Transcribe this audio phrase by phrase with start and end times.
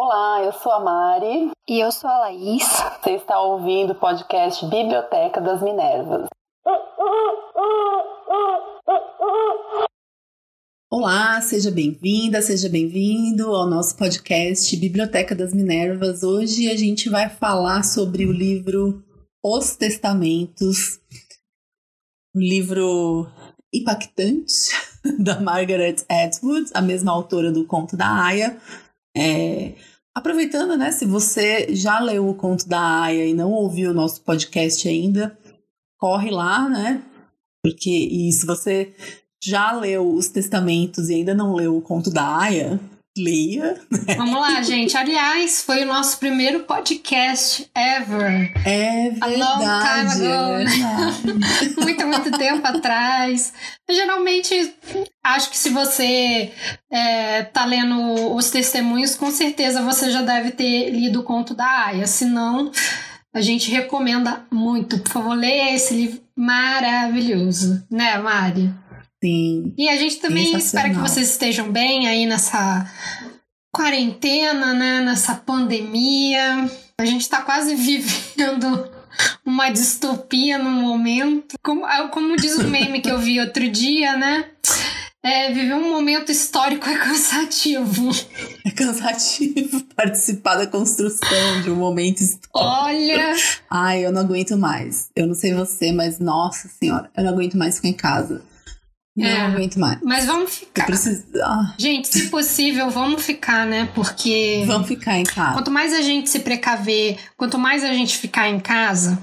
[0.00, 1.50] Olá, eu sou a Mari.
[1.68, 2.62] E eu sou a Laís.
[3.02, 6.28] Você está ouvindo o podcast Biblioteca das Minervas.
[10.88, 16.22] Olá, seja bem-vinda, seja bem-vindo ao nosso podcast Biblioteca das Minervas.
[16.22, 19.02] Hoje a gente vai falar sobre o livro
[19.44, 21.00] Os Testamentos,
[22.36, 23.26] um livro
[23.74, 24.70] impactante
[25.18, 28.60] da Margaret Atwood, a mesma autora do Conto da Aya.
[29.16, 29.74] É,
[30.14, 34.22] aproveitando, né, se você já leu o Conto da Aya e não ouviu o nosso
[34.22, 35.36] podcast ainda,
[35.98, 37.02] corre lá, né?
[37.62, 38.94] Porque, e se você
[39.42, 42.80] já leu os testamentos e ainda não leu o Conto da Aya,
[43.18, 43.80] leia.
[44.16, 44.96] Vamos lá, gente.
[44.96, 48.52] Aliás, foi o nosso primeiro podcast ever.
[48.64, 49.22] É verdade.
[49.22, 50.52] A long time ago.
[50.52, 51.74] É verdade.
[51.80, 53.52] muito, muito tempo atrás.
[53.88, 54.74] Eu, geralmente,
[55.24, 56.52] acho que se você
[56.90, 61.86] é, tá lendo os testemunhos, com certeza você já deve ter lido o conto da
[61.86, 62.06] Aya.
[62.06, 62.70] Se não,
[63.34, 64.98] a gente recomenda muito.
[64.98, 67.84] Por favor, leia esse livro maravilhoso.
[67.90, 68.72] Né, Mari?
[69.22, 69.74] Sim.
[69.76, 72.86] E a gente também espera que vocês estejam bem aí nessa
[73.72, 75.00] quarentena, né?
[75.00, 76.70] Nessa pandemia.
[77.00, 78.88] A gente tá quase vivendo
[79.44, 81.56] uma distopia no momento.
[81.62, 84.44] Como, ah, como diz o meme que eu vi outro dia, né?
[85.20, 88.10] É, viver um momento histórico é cansativo.
[88.64, 92.50] É cansativo participar da construção de um momento histórico.
[92.54, 93.34] Olha,
[93.68, 95.10] Ai, eu não aguento mais.
[95.16, 98.42] Eu não sei você, mas nossa senhora, eu não aguento mais ficar em casa.
[99.18, 99.40] Não É.
[99.46, 99.98] aguento mais.
[100.02, 100.86] mas vamos ficar.
[100.86, 101.24] preciso.
[101.42, 103.88] Ah, Gente, se possível, vamos ficar, né?
[103.94, 104.62] Porque.
[104.66, 105.54] vamos ficar em casa.
[105.54, 109.18] Quanto mais a gente se precaver, quanto mais a gente ficar em casa,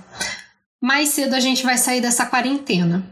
[0.84, 3.06] mais cedo a gente vai sair dessa quarentena.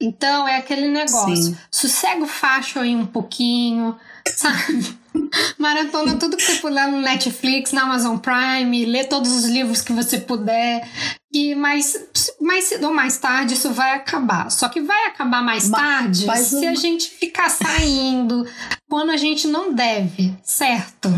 [0.00, 1.34] Então é aquele negócio.
[1.36, 1.56] Sim.
[1.70, 3.96] Sossega o facho aí um pouquinho,
[4.36, 4.96] sabe?
[5.58, 9.92] Maratona tudo que você puder no Netflix, na Amazon Prime, lê todos os livros que
[9.92, 10.88] você puder.
[11.32, 11.94] E mais,
[12.40, 14.50] mais cedo ou mais tarde isso vai acabar.
[14.50, 18.46] Só que vai acabar mais Ma- tarde se uma- a gente ficar saindo
[18.88, 21.08] quando a gente não deve, certo?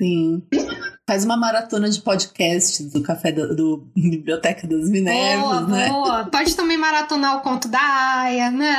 [0.00, 0.42] Sim.
[1.08, 5.88] Faz uma maratona de podcasts do Café da- do, Biblioteca das Minervas, boa, né?
[5.88, 6.24] boa.
[6.26, 8.70] Pode também maratonar o conto da Aya, né?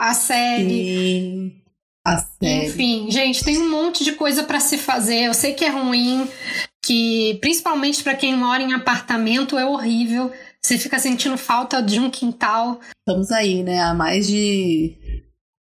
[0.00, 0.68] A série.
[0.68, 1.61] Sim.
[2.04, 2.66] A série.
[2.66, 5.22] Enfim, gente, tem um monte de coisa pra se fazer.
[5.24, 6.28] Eu sei que é ruim,
[6.84, 10.32] que principalmente pra quem mora em apartamento é horrível.
[10.60, 12.80] Você fica sentindo falta de um quintal.
[13.06, 13.80] Estamos aí, né?
[13.80, 14.96] Há mais de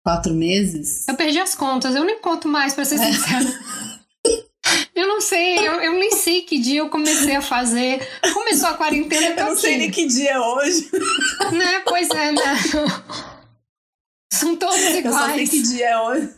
[0.04, 1.06] quatro meses.
[1.08, 3.46] Eu perdi as contas, eu nem conto mais, pra ser sincera.
[4.94, 8.00] Eu não sei, eu, eu nem sei que dia eu comecei a fazer.
[8.34, 9.78] Começou a quarentena, eu Eu não sei aqui.
[9.78, 10.90] nem que dia é hoje.
[11.52, 11.82] Né?
[11.86, 12.42] Pois é, né?
[14.36, 15.50] São todos Eu só sei iguais.
[15.50, 16.30] que dia é hoje.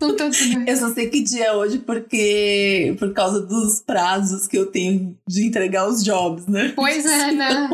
[0.00, 0.68] São todos iguais.
[0.68, 5.16] Eu só sei que dia é hoje porque por causa dos prazos que eu tenho
[5.28, 6.72] de entregar os jobs, né?
[6.74, 7.70] Pois é, né?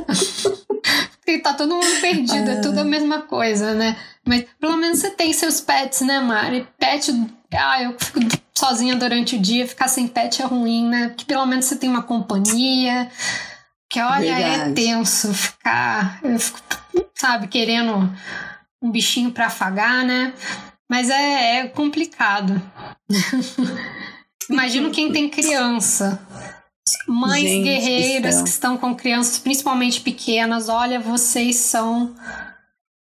[1.19, 3.97] Porque tá todo mundo perdido, é tudo a mesma coisa, né?
[4.27, 6.66] Mas pelo menos você tem seus pets, né, Mari?
[6.78, 7.12] Pet,
[7.55, 8.21] ah, eu fico
[8.56, 11.09] sozinha durante o dia, ficar sem pet é ruim, né?
[11.09, 13.10] Porque pelo menos você tem uma companhia.
[13.91, 14.75] Que olha, é Verdade.
[14.75, 16.59] tenso ficar, eu fico,
[17.15, 18.10] sabe, querendo
[18.83, 20.34] um bichinho pra afagar, né?
[20.89, 22.61] Mas é, é complicado.
[24.49, 26.21] Imagino quem tem criança.
[27.06, 32.15] Mães Gente guerreiras que estão com crianças, principalmente pequenas, olha, vocês são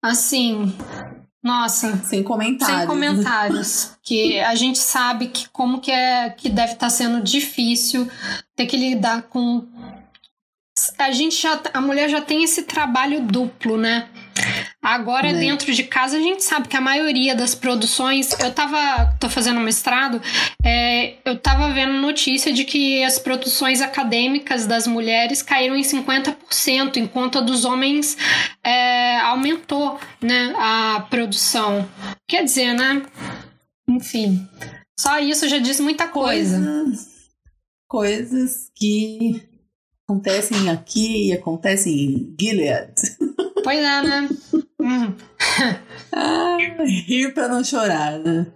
[0.03, 0.75] assim,
[1.43, 2.77] nossa, Sem comentários.
[2.77, 3.91] sem comentários.
[4.03, 8.09] que a gente sabe que como que é que deve estar sendo difícil
[8.55, 9.65] ter que lidar com
[10.97, 14.09] a gente já a mulher já tem esse trabalho duplo, né?
[14.81, 15.39] Agora, Né.
[15.39, 18.31] dentro de casa, a gente sabe que a maioria das produções.
[18.39, 19.13] Eu tava.
[19.19, 20.21] tô fazendo mestrado,
[20.63, 26.97] é, eu tava vendo notícia de que as produções acadêmicas das mulheres caíram em 50%,
[26.97, 28.17] enquanto a dos homens
[28.63, 31.87] é, aumentou né, a produção.
[32.27, 33.03] Quer dizer, né?
[33.89, 34.47] Enfim.
[34.99, 36.57] Só isso já diz muita coisa.
[36.57, 37.07] Coisas,
[37.87, 39.43] coisas que
[40.07, 42.93] acontecem aqui e acontecem em Gilead.
[43.67, 44.29] Pois é, né?
[44.79, 45.13] Hum.
[46.19, 46.57] Ah,
[47.05, 48.47] rir pra não chorar, né?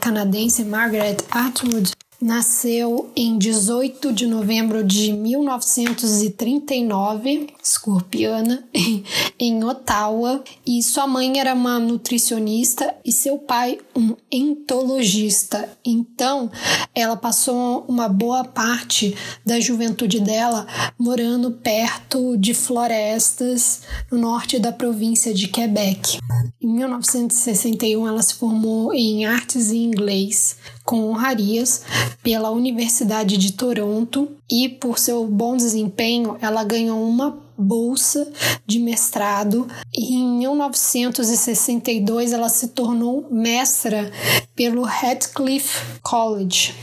[0.00, 1.86] Canadense Margaret Atwood
[2.22, 8.64] nasceu em 18 de novembro de 1939, escorpiana,
[9.38, 15.68] em Ottawa, e sua mãe era uma nutricionista e seu pai um entologista.
[15.84, 16.48] Então,
[16.94, 24.70] ela passou uma boa parte da juventude dela morando perto de florestas no norte da
[24.70, 26.20] província de Quebec.
[26.60, 30.56] Em 1961, ela se formou em artes e inglês
[30.92, 31.84] com honrarias
[32.22, 38.30] pela Universidade de Toronto e por seu bom desempenho ela ganhou uma bolsa
[38.66, 39.66] de mestrado
[39.96, 44.12] em 1962 ela se tornou mestra
[44.54, 46.74] pelo Radcliffe College.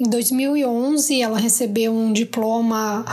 [0.00, 3.04] Em 2011, ela recebeu um diploma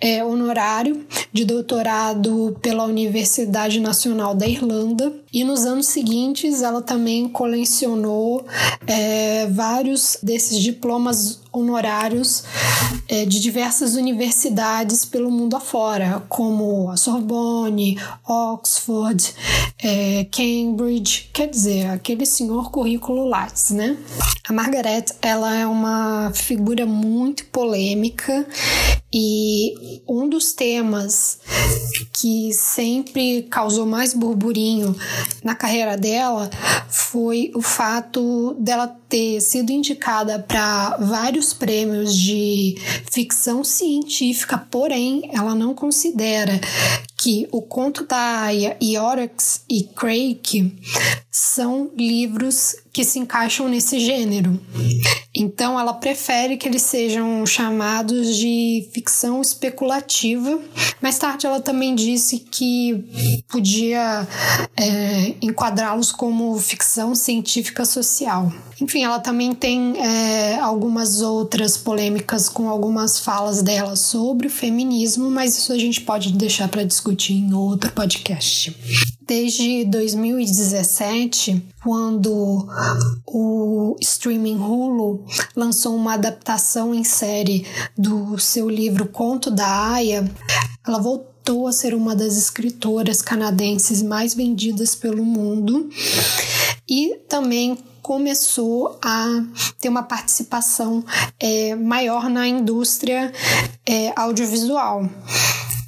[0.00, 5.12] é, honorário de doutorado pela Universidade Nacional da Irlanda.
[5.32, 8.44] E nos anos seguintes, ela também colecionou
[8.86, 12.44] é, vários desses diplomas honorários
[13.08, 19.34] é, de diversas universidades pelo mundo afora, como a Sorbonne, Oxford,
[19.82, 23.96] é, Cambridge, quer dizer, aquele senhor currículo Lattes, né?
[24.48, 28.46] A Margaret, ela é uma figura muito polêmica
[29.12, 31.38] e um dos temas
[32.14, 34.96] que sempre causou mais burburinho
[35.42, 36.50] na carreira dela
[36.88, 42.76] foi o fato dela ter sido indicada para vários prêmios de
[43.10, 46.60] ficção científica, porém ela não considera
[47.22, 50.76] que O Conto da Aya e Oryx e Crake
[51.30, 54.60] são livros que se encaixam nesse gênero.
[55.34, 60.60] Então ela prefere que eles sejam chamados de ficção especulativa.
[61.00, 64.26] Mais tarde ela também disse que podia
[64.76, 68.52] é, enquadrá-los como ficção científica social.
[68.80, 75.30] Enfim, ela também tem é, algumas outras polêmicas com algumas falas dela sobre o feminismo,
[75.30, 78.74] mas isso a gente pode deixar para discutir em outro podcast.
[79.26, 82.66] Desde 2017, quando
[83.26, 85.24] o streaming Hulu
[85.54, 87.66] lançou uma adaptação em série
[87.96, 90.24] do seu livro Conto da Aya,
[90.86, 95.88] ela voltou a ser uma das escritoras canadenses mais vendidas pelo mundo
[96.88, 99.26] e também começou a
[99.80, 101.04] ter uma participação
[101.38, 103.32] é, maior na indústria
[103.86, 105.08] é, audiovisual.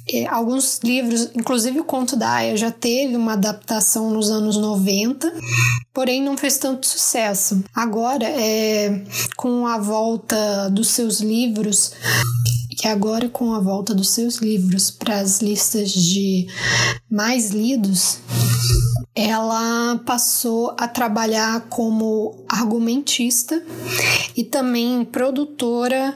[0.07, 5.33] É, alguns livros, inclusive o Conto da Aya, já teve uma adaptação nos anos 90,
[5.91, 7.63] porém não fez tanto sucesso.
[7.73, 9.01] Agora, é,
[9.35, 11.93] com a volta dos seus livros,
[12.83, 16.47] e agora com a volta dos seus livros para as listas de
[17.09, 18.19] mais lidos,
[19.15, 23.63] ela passou a trabalhar como argumentista
[24.35, 26.13] e também produtora,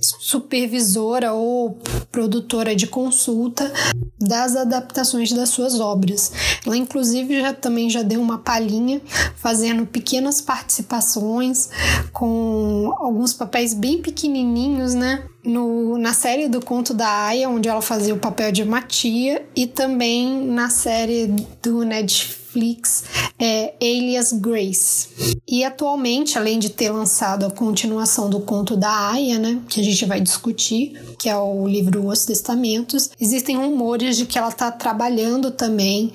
[0.00, 1.78] supervisora ou
[2.10, 3.70] produtora de consulta
[4.18, 6.32] das adaptações das suas obras.
[6.64, 9.02] Ela inclusive já também já deu uma palhinha
[9.36, 11.68] fazendo pequenas participações
[12.12, 15.24] com alguns papéis bem pequenininhos, né?
[15.44, 19.66] No, na série do Conto da Aya, onde ela fazia o papel de Matia, e
[19.66, 23.04] também na série do Netflix
[23.38, 25.08] é, Alias Grace.
[25.48, 29.84] E atualmente, além de ter lançado a continuação do Conto da Aya, né, que a
[29.84, 34.70] gente vai discutir, que é o livro Os Testamentos, existem rumores de que ela está
[34.70, 36.12] trabalhando também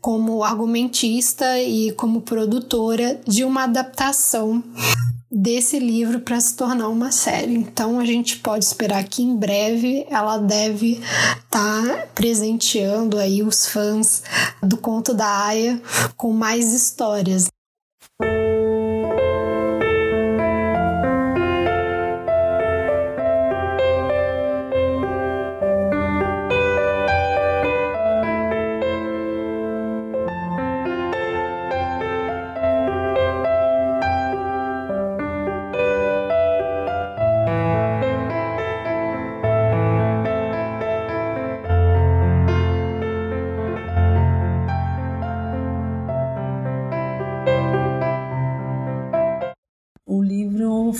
[0.00, 4.62] como argumentista e como produtora de uma adaptação
[5.30, 7.54] desse livro para se tornar uma série.
[7.54, 11.00] Então a gente pode esperar que em breve ela deve
[11.44, 14.22] estar tá presenteando aí os fãs
[14.62, 15.80] do conto da Aya
[16.16, 17.46] com mais histórias.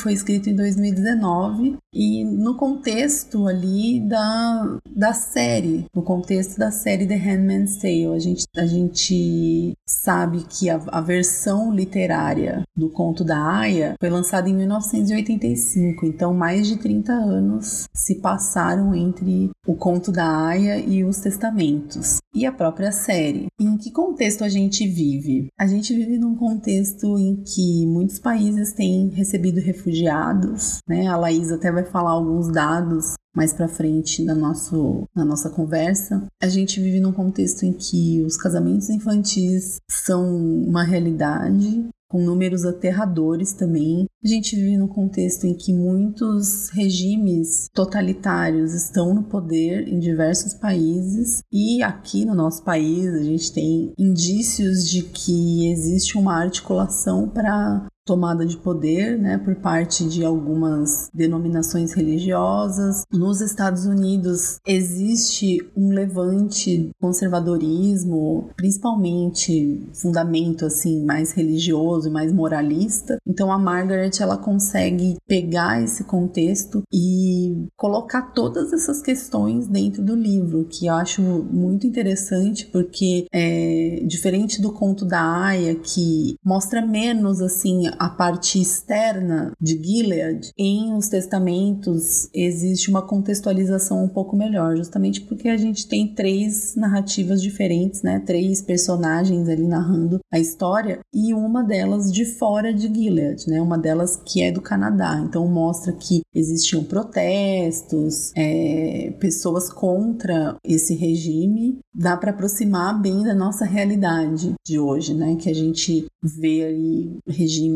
[0.00, 7.06] Foi escrito em 2019 E no contexto ali da, da série, no contexto da série
[7.06, 13.24] The Handmaid's Tale, a gente, a gente sabe que a, a versão literária do conto
[13.24, 19.74] da Aya foi lançada em 1985, então mais de 30 anos se passaram entre o
[19.74, 22.18] conto da Aya e os testamentos.
[22.32, 23.48] E a própria série.
[23.60, 25.48] Em que contexto a gente vive?
[25.58, 31.08] A gente vive num contexto em que muitos países têm recebido refugiados, né?
[31.08, 36.26] A Laís até vai falar alguns dados mais para frente na, nosso, na nossa conversa.
[36.42, 42.64] A gente vive num contexto em que os casamentos infantis são uma realidade, com números
[42.64, 44.06] aterradores também.
[44.22, 50.52] A gente vive num contexto em que muitos regimes totalitários estão no poder em diversos
[50.52, 57.28] países e aqui no nosso país a gente tem indícios de que existe uma articulação
[57.28, 63.04] para tomada de poder né, por parte de algumas denominações religiosas.
[63.12, 73.16] Nos Estados Unidos existe um levante conservadorismo, principalmente fundamento assim mais religioso e mais moralista.
[73.24, 80.16] Então a Margaret ela consegue pegar esse contexto e colocar todas essas questões dentro do
[80.16, 86.84] livro, que eu acho muito interessante porque é diferente do conto da Aya que mostra
[86.84, 94.34] menos assim a parte externa de Gilead, em os testamentos existe uma contextualização um pouco
[94.34, 98.18] melhor, justamente porque a gente tem três narrativas diferentes, né?
[98.24, 103.60] Três personagens ali narrando a história e uma delas de fora de Gilead, né?
[103.60, 105.22] Uma delas que é do Canadá.
[105.22, 111.78] Então mostra que existiam protestos, é, pessoas contra esse regime.
[111.94, 115.36] Dá para aproximar bem da nossa realidade de hoje, né?
[115.36, 117.18] Que a gente vê ali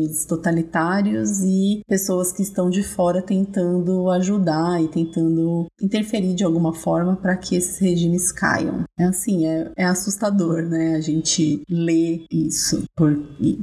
[0.05, 6.73] regimes totalitários e pessoas que estão de fora tentando ajudar e tentando interferir de alguma
[6.73, 8.83] forma para que esses regimes caiam.
[8.97, 10.95] É assim, é, é assustador, né?
[10.95, 13.17] A gente lê isso, por,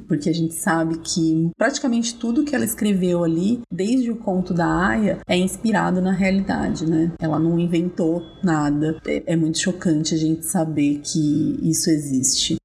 [0.09, 4.67] porque a gente sabe que praticamente tudo que ela escreveu ali, desde o conto da
[4.67, 7.13] Aya, é inspirado na realidade, né?
[7.19, 8.99] Ela não inventou nada.
[9.07, 12.57] É, é muito chocante a gente saber que isso existe.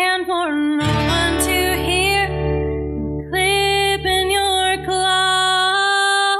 [0.00, 2.26] And for no one to hear?
[3.30, 6.36] clip in your claw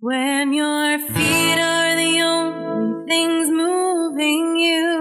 [0.00, 4.99] when your feet are the only things moving you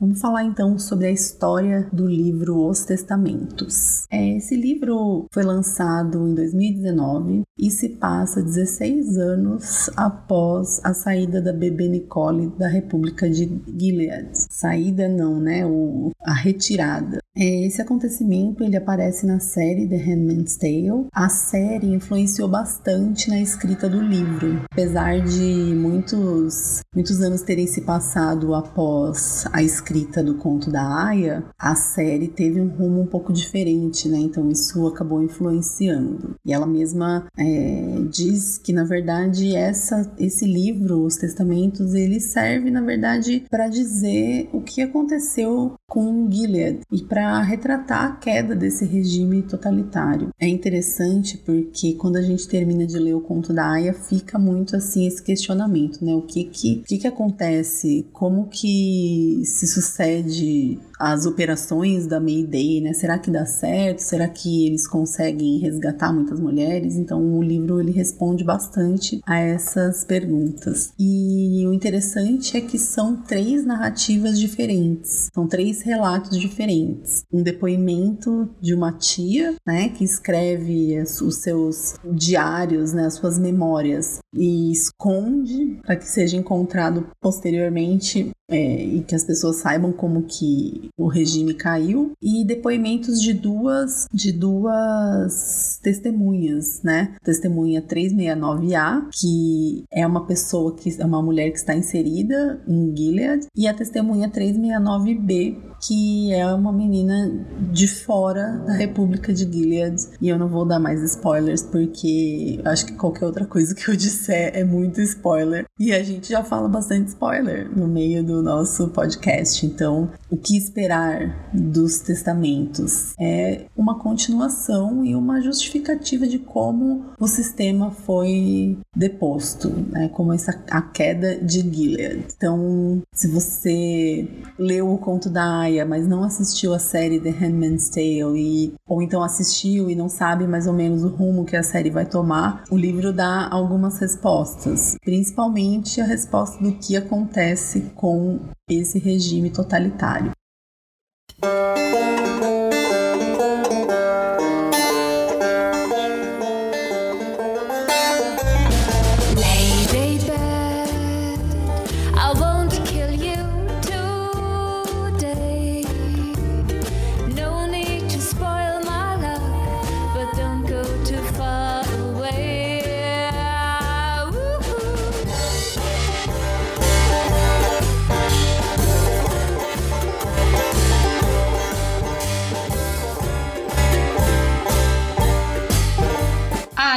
[0.00, 4.06] Vamos falar então sobre a história do livro Os Testamentos.
[4.10, 11.42] É, Esse livro foi lançado em 2019 e se passa 16 anos após a saída
[11.42, 14.30] da bebê Nicole da República de Gilead.
[14.48, 15.66] Saída não, né?
[15.66, 17.18] O, a retirada.
[17.36, 21.08] É, Esse acontecimento ele aparece na série The Handmaid's Tale.
[21.12, 27.82] A série influenciou bastante na escrita do livro, apesar de muitos muitos anos terem se
[27.82, 29.89] passado após a escrita
[30.24, 34.18] do conto da Aya, a série teve um rumo um pouco diferente, né?
[34.18, 36.36] Então isso acabou influenciando.
[36.44, 42.70] E ela mesma é, diz que na verdade essa esse livro, os Testamentos, ele serve
[42.70, 48.84] na verdade para dizer o que aconteceu com Gilead e para retratar a queda desse
[48.84, 50.28] regime totalitário.
[50.38, 54.76] É interessante porque quando a gente termina de ler o conto da Aya, fica muito
[54.76, 56.14] assim esse questionamento, né?
[56.14, 58.06] O que que, que, que acontece?
[58.12, 62.92] Como que se sucede as operações da Mayday, né?
[62.92, 64.00] Será que dá certo?
[64.00, 66.96] Será que eles conseguem resgatar muitas mulheres?
[66.96, 70.92] Então o livro ele responde bastante a essas perguntas.
[70.98, 77.22] E o interessante é que são três narrativas diferentes, são três relatos diferentes.
[77.32, 84.18] Um depoimento de uma tia, né, que escreve os seus diários, né, as suas memórias
[84.34, 90.90] e esconde para que seja encontrado posteriormente é, e que as pessoas saibam como que
[90.98, 97.14] o regime caiu e depoimentos de duas de duas testemunhas, né?
[97.22, 103.46] Testemunha 369A, que é uma pessoa que é uma mulher que está inserida em Gilead,
[103.56, 107.30] e a testemunha 369B, que é uma menina
[107.72, 109.96] de fora da República de Gilead.
[110.20, 113.96] E eu não vou dar mais spoilers, porque acho que qualquer outra coisa que eu
[113.96, 115.64] disser é muito spoiler.
[115.78, 119.64] E a gente já fala bastante spoiler no meio do nosso podcast.
[119.64, 123.14] Então, o que esperar dos testamentos?
[123.18, 130.08] É uma continuação e uma justificativa de como o sistema foi deposto, né?
[130.08, 132.24] Como essa, a queda de Gilead.
[132.36, 138.36] Então, se você leu o conto da Mas não assistiu a série The Handmaid's Tale,
[138.36, 141.90] e, ou então assistiu e não sabe mais ou menos o rumo que a série
[141.90, 148.98] vai tomar, o livro dá algumas respostas, principalmente a resposta do que acontece com esse
[148.98, 150.32] regime totalitário.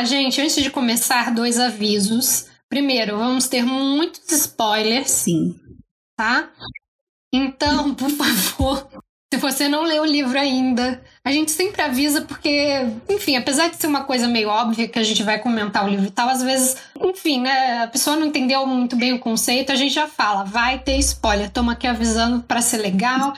[0.04, 2.48] Ah, gente, antes de começar, dois avisos.
[2.68, 5.56] Primeiro, vamos ter muitos spoilers, Sim,
[6.18, 6.50] tá?
[7.34, 8.86] Então, por favor,
[9.34, 13.78] se você não leu o livro ainda, a gente sempre avisa porque, enfim, apesar de
[13.78, 16.44] ser uma coisa meio óbvia que a gente vai comentar o livro e tal, às
[16.44, 20.44] vezes, enfim, né, a pessoa não entendeu muito bem o conceito, a gente já fala,
[20.44, 23.32] vai ter spoiler, toma aqui avisando para ser legal,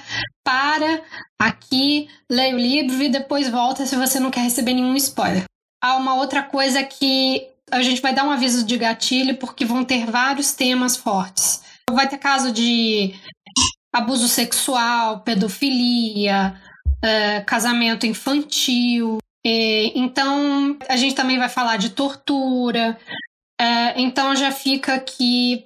[0.44, 1.04] para
[1.40, 5.46] aqui, leia o livro e depois volta se você não quer receber nenhum spoiler.
[5.94, 10.06] Uma outra coisa que a gente vai dar um aviso de gatilho porque vão ter
[10.06, 11.62] vários temas fortes.
[11.90, 13.14] Vai ter caso de
[13.94, 16.60] abuso sexual, pedofilia,
[17.02, 19.20] eh, casamento infantil.
[19.44, 22.98] Então, a gente também vai falar de tortura.
[23.62, 25.66] Eh, então, já fica aqui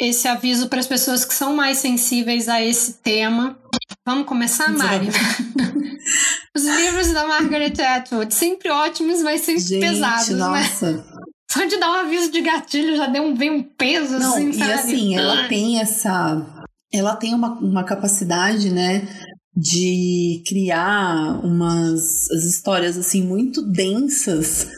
[0.00, 3.58] esse aviso para as pessoas que são mais sensíveis a esse tema.
[4.06, 5.08] Vamos começar, Mari?
[6.56, 10.36] Os livros da Margaret Atwood, sempre ótimos, mas sempre gente, pesados, né?
[10.36, 11.04] nossa.
[11.50, 14.50] Só de dar um aviso de gatilho já deu um, vem um peso, Não, assim,
[14.50, 14.72] e sabe?
[14.72, 16.64] assim, ela tem essa.
[16.92, 19.08] Ela tem uma, uma capacidade, né?
[19.56, 24.68] De criar umas as histórias assim muito densas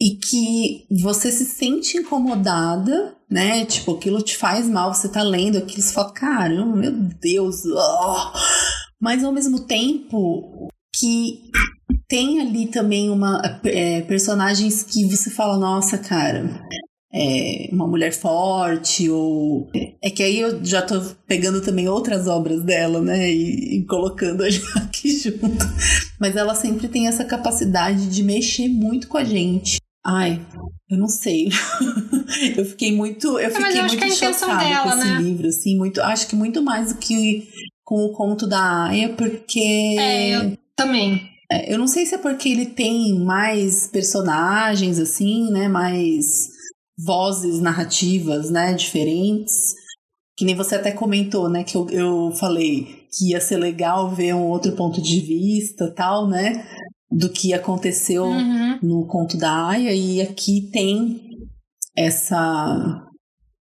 [0.00, 3.64] e que você se sente incomodada, né?
[3.64, 8.32] Tipo, aquilo te faz mal, você tá lendo aquilo, você fala, caramba, meu Deus, oh!
[9.00, 11.50] mas ao mesmo tempo que
[12.08, 16.48] tem ali também uma é, personagens que você fala, nossa, cara,
[17.12, 19.70] é uma mulher forte, ou.
[20.02, 23.32] É que aí eu já tô pegando também outras obras dela, né?
[23.32, 24.42] E, e colocando
[24.76, 25.64] aqui junto.
[26.20, 29.78] Mas ela sempre tem essa capacidade de mexer muito com a gente.
[30.06, 30.40] Ai,
[30.88, 31.48] eu não sei.
[32.56, 33.40] eu fiquei muito.
[33.40, 35.20] Eu fiquei eu muito é chocada dela, com esse né?
[35.20, 36.00] livro, assim, muito.
[36.00, 37.48] Acho que muito mais do que
[37.84, 39.96] com o conto da Aya, porque.
[39.98, 41.28] É, eu também.
[41.50, 45.66] É, eu não sei se é porque ele tem mais personagens, assim, né?
[45.66, 46.50] Mais
[46.96, 48.74] vozes narrativas, né?
[48.74, 49.74] Diferentes.
[50.36, 51.64] Que nem você até comentou, né?
[51.64, 56.28] Que eu, eu falei que ia ser legal ver um outro ponto de vista, tal,
[56.28, 56.64] né?
[57.10, 58.78] Do que aconteceu Uhum.
[58.82, 59.92] no conto da Aya.
[59.94, 61.38] E aqui tem
[61.96, 63.06] essa.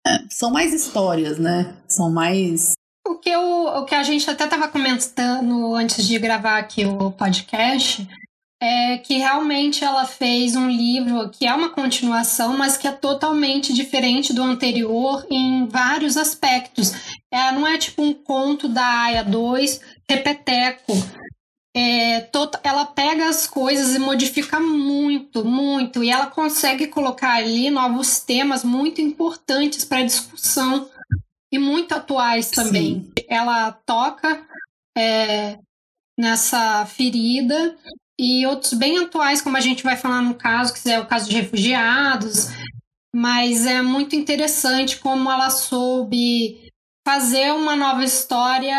[0.05, 1.75] é, São mais histórias, né?
[1.87, 2.73] São mais.
[3.07, 7.11] O que, eu, o que a gente até estava comentando antes de gravar aqui o
[7.11, 8.07] podcast
[8.61, 13.73] é que realmente ela fez um livro que é uma continuação, mas que é totalmente
[13.73, 16.91] diferente do anterior em vários aspectos.
[17.31, 20.93] É, não é tipo um conto da Aya 2, repeteco.
[21.75, 27.69] É, tot- ela pega as coisas e modifica muito, muito, e ela consegue colocar ali
[27.69, 30.89] novos temas muito importantes para discussão
[31.51, 33.11] e muito atuais também.
[33.17, 33.25] Sim.
[33.27, 34.45] Ela toca
[34.97, 35.59] é,
[36.17, 37.77] nessa ferida
[38.19, 41.29] e outros bem atuais, como a gente vai falar no caso, que é o caso
[41.29, 42.47] de refugiados,
[43.15, 46.69] mas é muito interessante como ela soube
[47.07, 48.75] fazer uma nova história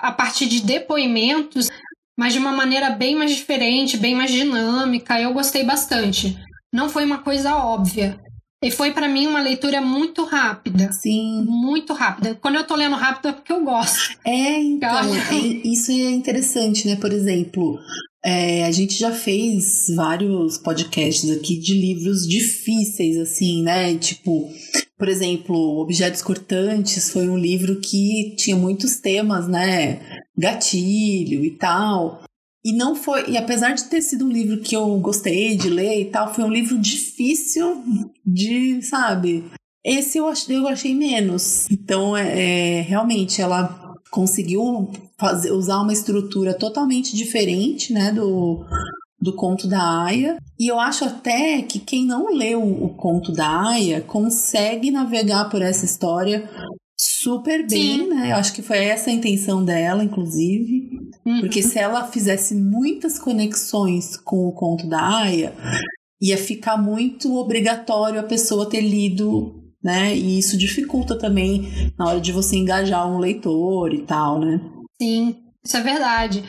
[0.00, 1.68] a partir de depoimentos,
[2.16, 5.20] mas de uma maneira bem mais diferente, bem mais dinâmica.
[5.20, 6.36] Eu gostei bastante.
[6.72, 8.18] Não foi uma coisa óbvia.
[8.62, 10.90] E foi para mim uma leitura muito rápida.
[10.90, 11.44] Sim.
[11.46, 12.34] Muito rápida.
[12.40, 14.16] Quando eu tô lendo rápido é porque eu gosto.
[14.24, 16.96] É, então, é- isso é interessante, né?
[16.96, 17.78] Por exemplo,
[18.24, 23.96] é, a gente já fez vários podcasts aqui de livros difíceis, assim, né?
[23.96, 24.48] Tipo,
[24.96, 30.00] por exemplo, Objetos Cortantes foi um livro que tinha muitos temas, né?
[30.36, 32.22] Gatilho e tal.
[32.64, 36.00] E não foi, e apesar de ter sido um livro que eu gostei de ler
[36.00, 37.84] e tal, foi um livro difícil
[38.24, 39.44] de, sabe?
[39.84, 41.70] Esse eu achei, eu achei menos.
[41.70, 48.64] Então, é, é, realmente, ela conseguiu fazer, usar uma estrutura totalmente diferente, né, do,
[49.20, 50.38] do conto da Aya.
[50.58, 55.60] E eu acho até que quem não leu o conto da Aya consegue navegar por
[55.60, 56.48] essa história
[56.98, 58.08] super bem, Sim.
[58.08, 58.32] né?
[58.32, 60.90] Eu acho que foi essa a intenção dela, inclusive.
[61.24, 61.40] Uhum.
[61.40, 65.54] Porque se ela fizesse muitas conexões com o conto da Aya,
[66.20, 70.14] ia ficar muito obrigatório a pessoa ter lido, né?
[70.14, 74.60] E isso dificulta também na hora de você engajar um leitor e tal, né?
[75.00, 76.44] Sim, isso é verdade.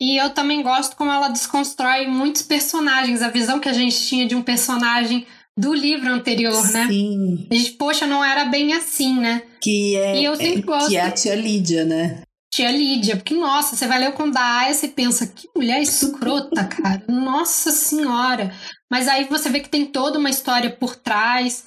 [0.00, 4.26] E eu também gosto como ela desconstrói muitos personagens, a visão que a gente tinha
[4.26, 5.26] de um personagem
[5.58, 6.86] do livro anterior, né?
[6.88, 9.42] Sim, A gente, poxa, não era bem assim, né?
[9.62, 12.22] que é, E eu sempre é- gosto- que é a tia Lídia, né?
[12.54, 15.80] Tia Lídia, porque, nossa, você vai ler o conto da Aya e pensa, que mulher
[15.82, 16.64] escrota,
[17.00, 17.02] cara.
[17.08, 18.54] Nossa senhora.
[18.90, 21.64] Mas aí você vê que tem toda uma história por trás.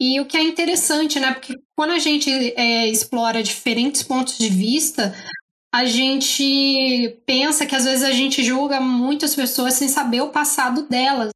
[0.00, 1.32] E o que é interessante, né?
[1.32, 5.14] Porque quando a gente é, explora diferentes pontos de vista,
[5.74, 10.82] a gente pensa que às vezes a gente julga muitas pessoas sem saber o passado
[10.88, 11.30] delas.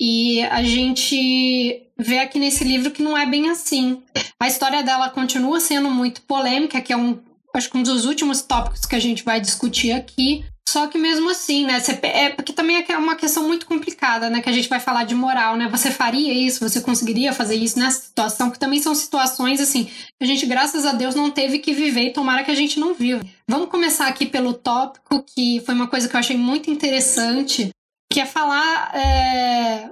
[0.00, 4.02] E a gente vê aqui nesse livro que não é bem assim.
[4.40, 7.18] A história dela continua sendo muito polêmica, que é um,
[7.54, 10.42] acho que um dos últimos tópicos que a gente vai discutir aqui.
[10.66, 11.80] Só que mesmo assim, né?
[11.80, 14.40] você- é porque também é uma questão muito complicada, né?
[14.40, 15.68] Que a gente vai falar de moral, né?
[15.68, 16.66] Você faria isso?
[16.66, 18.50] Você conseguiria fazer isso nessa situação?
[18.50, 22.06] Que também são situações, assim, que a gente, graças a Deus, não teve que viver
[22.06, 23.20] e tomara que a gente não viva.
[23.48, 27.70] Vamos começar aqui pelo tópico, que foi uma coisa que eu achei muito interessante,
[28.12, 29.90] que é falar é,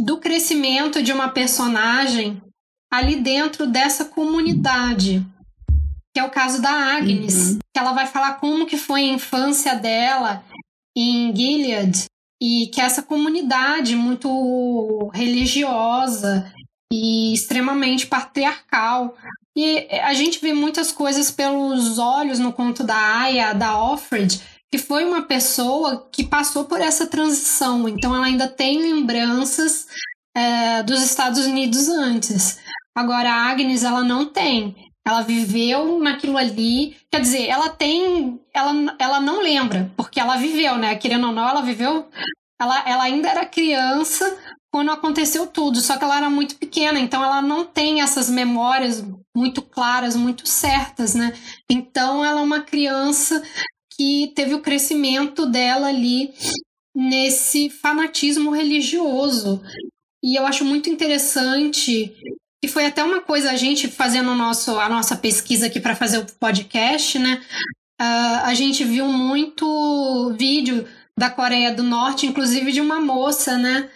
[0.00, 2.42] do crescimento de uma personagem
[2.92, 5.24] ali dentro dessa comunidade
[6.14, 9.74] que é o caso da Agnes, que ela vai falar como que foi a infância
[9.74, 10.44] dela
[10.96, 12.04] em Gilead
[12.40, 16.52] e que essa comunidade muito religiosa
[16.92, 19.16] e extremamente patriarcal.
[19.56, 24.40] E a gente vê muitas coisas pelos olhos no conto da Aya, da Offred,
[24.74, 29.86] que foi uma pessoa que passou por essa transição, então ela ainda tem lembranças
[30.36, 32.58] é, dos Estados Unidos antes.
[32.92, 34.74] Agora a Agnes ela não tem.
[35.06, 36.96] Ela viveu naquilo ali.
[37.08, 38.40] Quer dizer, ela tem.
[38.52, 40.96] Ela, ela não lembra, porque ela viveu, né?
[40.96, 42.08] Querendo ou não, ela viveu.
[42.60, 44.36] Ela, ela ainda era criança
[44.72, 49.04] quando aconteceu tudo, só que ela era muito pequena, então ela não tem essas memórias
[49.32, 51.32] muito claras, muito certas, né?
[51.70, 53.40] Então ela é uma criança
[53.96, 56.32] que teve o crescimento dela ali
[56.96, 59.60] nesse fanatismo religioso.
[60.22, 62.14] E eu acho muito interessante
[62.62, 66.18] que foi até uma coisa a gente fazendo nosso, a nossa pesquisa aqui para fazer
[66.18, 67.42] o podcast, né?
[68.00, 70.86] Ah, a gente viu muito vídeo
[71.18, 73.90] da Coreia do Norte, inclusive de uma moça, né?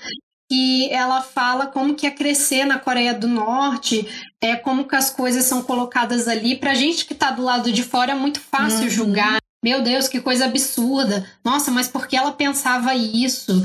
[0.51, 4.07] Que ela fala como que é crescer na Coreia do Norte,
[4.43, 6.57] é como que as coisas são colocadas ali.
[6.57, 8.91] Pra gente que tá do lado de fora é muito fácil Uhum.
[8.91, 9.39] julgar.
[9.63, 11.29] Meu Deus, que coisa absurda.
[11.45, 13.63] Nossa, mas por que ela pensava isso?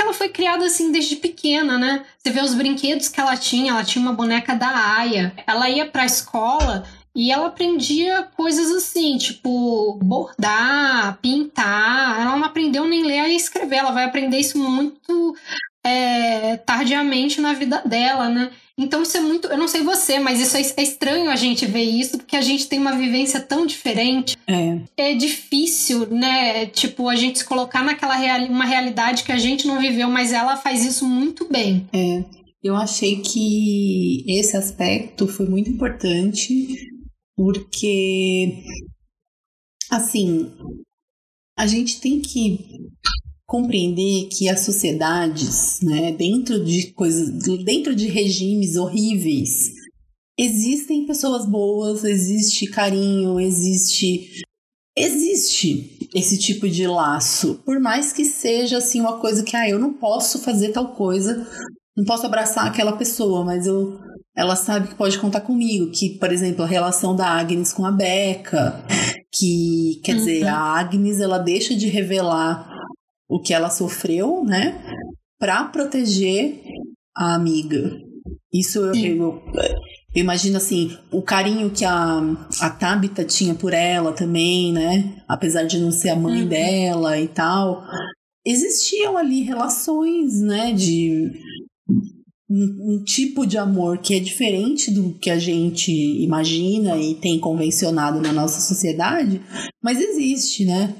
[0.00, 2.04] Ela foi criada assim desde pequena, né?
[2.18, 5.34] Você vê os brinquedos que ela tinha, ela tinha uma boneca da Aya.
[5.46, 12.20] Ela ia pra escola e ela aprendia coisas assim, tipo bordar, pintar.
[12.20, 15.36] Ela não aprendeu nem ler e escrever, ela vai aprender isso muito
[15.84, 18.50] é, tardiamente na vida dela, né?
[18.76, 19.46] Então isso é muito.
[19.46, 22.40] Eu não sei você, mas isso é, é estranho a gente ver isso, porque a
[22.40, 24.80] gente tem uma vivência tão diferente É.
[24.96, 26.66] é difícil, né?
[26.66, 30.32] Tipo, a gente se colocar naquela reali uma realidade que a gente não viveu, mas
[30.32, 31.88] ela faz isso muito bem.
[31.92, 32.24] É,
[32.62, 36.76] eu achei que esse aspecto foi muito importante,
[37.36, 38.64] porque,
[39.90, 40.50] assim,
[41.56, 42.58] a gente tem que
[43.54, 47.30] compreender que as sociedades, né, dentro de coisas,
[47.64, 49.70] dentro de regimes horríveis,
[50.36, 54.42] existem pessoas boas, existe carinho, existe
[54.98, 59.78] existe esse tipo de laço, por mais que seja assim uma coisa que ah, eu
[59.78, 61.46] não posso fazer tal coisa,
[61.96, 64.00] não posso abraçar aquela pessoa, mas eu
[64.36, 67.92] ela sabe que pode contar comigo, que, por exemplo, a relação da Agnes com a
[67.92, 68.84] Becca,
[69.32, 70.48] que, quer dizer, Uhum.
[70.48, 72.68] a Agnes, ela deixa de revelar
[73.28, 74.80] o que ela sofreu, né,
[75.38, 76.60] para proteger
[77.16, 78.00] a amiga.
[78.52, 79.42] Isso eu, eu,
[80.14, 82.20] eu imagino assim, o carinho que a,
[82.60, 85.16] a Tabitha tinha por ela também, né?
[85.28, 86.48] Apesar de não ser a mãe Uhum.
[86.48, 87.82] dela e tal.
[88.46, 90.72] Existiam ali relações, né?
[90.72, 91.32] De
[92.48, 95.90] um, um tipo de amor que é diferente do que a gente
[96.22, 99.40] imagina e tem convencionado na nossa sociedade,
[99.82, 100.94] mas existe, né?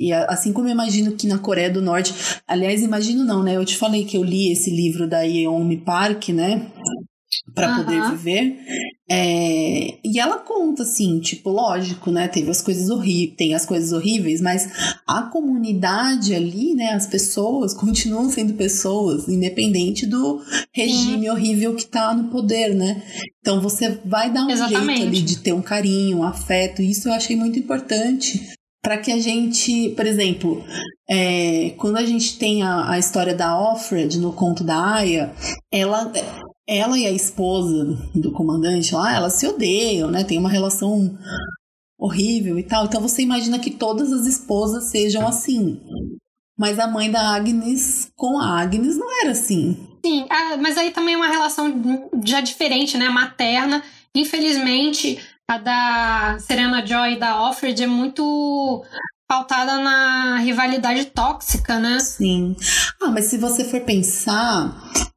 [0.00, 2.14] E assim como eu imagino que na Coreia do Norte,
[2.48, 3.56] aliás, imagino não, né?
[3.56, 6.72] Eu te falei que eu li esse livro da Yeonmi Park, né?
[7.54, 8.56] Pra poder viver.
[9.08, 12.28] É, e ela conta assim, tipo, lógico, né?
[12.28, 14.70] Teve as coisas horríveis, tem as coisas horríveis, mas
[15.06, 16.92] a comunidade ali, né?
[16.92, 20.40] As pessoas continuam sendo pessoas, independente do
[20.72, 23.02] regime horrível que tá no poder, né?
[23.40, 24.86] Então você vai dar um Exatamente.
[24.86, 26.80] jeito ali de ter um carinho, um afeto.
[26.80, 30.64] Isso eu achei muito importante para que a gente, por exemplo,
[31.08, 35.34] é, quando a gente tem a, a história da Offred no conto da Aya,
[35.70, 36.12] ela,
[36.66, 40.24] ela e a esposa do comandante lá, elas se odeiam, né?
[40.24, 41.18] Tem uma relação
[41.98, 42.86] horrível e tal.
[42.86, 45.80] Então você imagina que todas as esposas sejam assim.
[46.58, 49.76] Mas a mãe da Agnes com a Agnes não era assim.
[50.04, 53.08] Sim, ah, mas aí também é uma relação já diferente, né?
[53.08, 53.82] Materna.
[54.14, 55.18] Infelizmente,
[55.50, 58.84] a da Serena Joy e da Offred é muito
[59.26, 61.98] pautada na rivalidade tóxica, né?
[61.98, 62.54] Sim.
[63.02, 64.72] Ah, mas se você for pensar,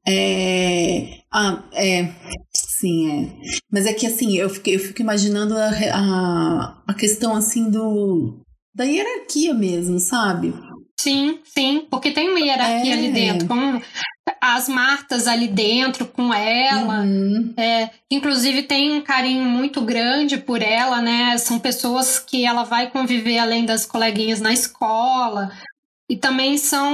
[0.07, 1.19] é.
[1.31, 2.09] Ah, é.
[2.51, 3.35] Sim, é.
[3.71, 8.39] Mas é que assim, eu fico, eu fico imaginando a, a, a questão assim do.
[8.73, 10.51] Da hierarquia mesmo, sabe?
[10.99, 12.97] Sim, sim, porque tem uma hierarquia É.
[12.97, 13.81] ali dentro, com
[14.39, 17.01] as Martas ali dentro com ela.
[17.01, 17.53] Uhum.
[17.57, 21.37] É, inclusive tem um carinho muito grande por ela, né?
[21.37, 25.51] São pessoas que ela vai conviver além das coleguinhas na escola.
[26.09, 26.91] E também são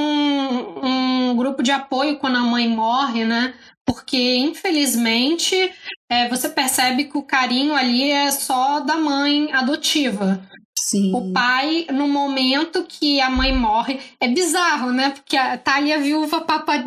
[0.84, 3.54] um grupo de apoio quando a mãe morre, né?
[3.86, 5.72] Porque, infelizmente,
[6.10, 10.42] é, você percebe que o carinho ali é só da mãe adotiva.
[10.88, 11.14] Sim.
[11.14, 15.10] O pai, no momento que a mãe morre, é bizarro, né?
[15.12, 16.74] Porque a, tá ali a viúva papa.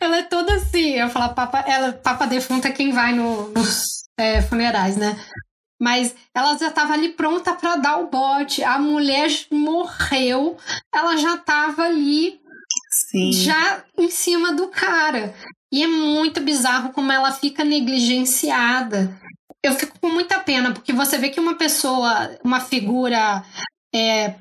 [0.00, 0.90] ela é toda assim.
[0.94, 3.84] Eu falo, papa, ela, papa defunta é quem vai no- nos
[4.18, 5.16] é, funerais, né?
[5.80, 8.64] Mas ela já tava ali pronta para dar o bote.
[8.64, 10.56] A mulher morreu,
[10.92, 12.40] ela já tava ali
[13.10, 13.32] Sim.
[13.32, 15.34] já em cima do cara.
[15.72, 19.14] E é muito bizarro como ela fica negligenciada.
[19.66, 23.44] Eu fico com muita pena, porque você vê que uma pessoa, uma figura
[23.92, 24.36] é,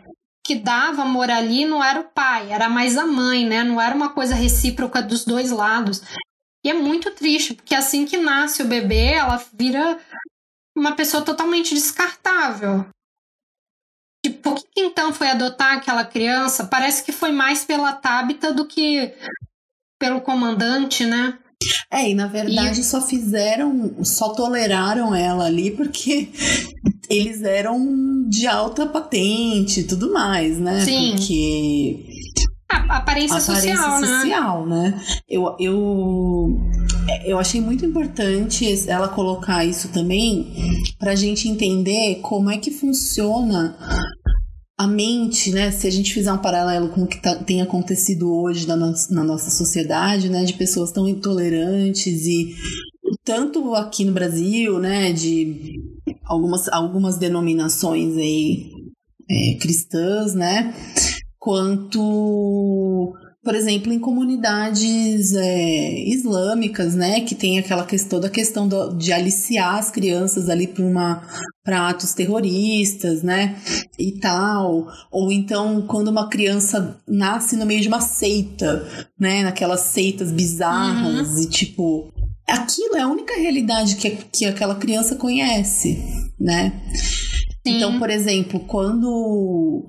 [0.46, 3.64] que dava amor ali não era o pai, era mais a mãe, né?
[3.64, 6.04] Não era uma coisa recíproca dos dois lados.
[6.64, 10.00] E é muito triste, porque assim que nasce o bebê, ela vira
[10.78, 12.86] uma pessoa totalmente descartável.
[14.24, 16.68] E por que que então foi adotar aquela criança?
[16.68, 19.12] Parece que foi mais pela Tabita do que
[20.00, 21.40] pelo comandante, né?
[21.92, 26.30] É, e na verdade só fizeram, só toleraram ela ali porque
[27.10, 30.84] eles eram de alta patente e tudo mais, né?
[30.84, 31.12] Sim.
[31.12, 32.06] Porque
[32.70, 34.08] A aparência, aparência social, né?
[34.08, 35.02] social, né?
[35.30, 36.60] Eu, eu,
[37.26, 40.54] eu achei muito importante ela colocar isso também
[41.00, 43.78] pra gente entender como é que funciona
[44.78, 45.72] a mente, né?
[45.72, 49.14] Se a gente fizer um paralelo com o que tá- tem acontecido hoje na, nossa-
[49.14, 50.44] na nossa sociedade, né?
[50.44, 52.54] De pessoas tão intolerantes e
[53.24, 55.14] tanto aqui no Brasil, né?
[55.14, 55.80] De
[56.26, 58.70] algumas, algumas denominações aí
[59.30, 60.74] é, cristãs, né?
[61.40, 63.14] Quanto,
[63.46, 67.22] por exemplo, em comunidades é, islâmicas, né?
[67.22, 71.22] Que tem aquela questão, toda a questão do- de aliciar as crianças ali para uma
[71.64, 73.56] para atos terroristas, né?
[74.00, 74.88] E tal.
[75.12, 78.84] Ou então, quando uma criança nasce no meio de uma seita,
[79.20, 79.44] né?
[79.44, 82.12] Naquelas seitas bizarras e tipo.
[82.48, 85.98] Aquilo é a única realidade que, que aquela criança conhece,
[86.40, 86.74] né?
[87.66, 87.78] Sim.
[87.78, 89.84] Então, por exemplo, quando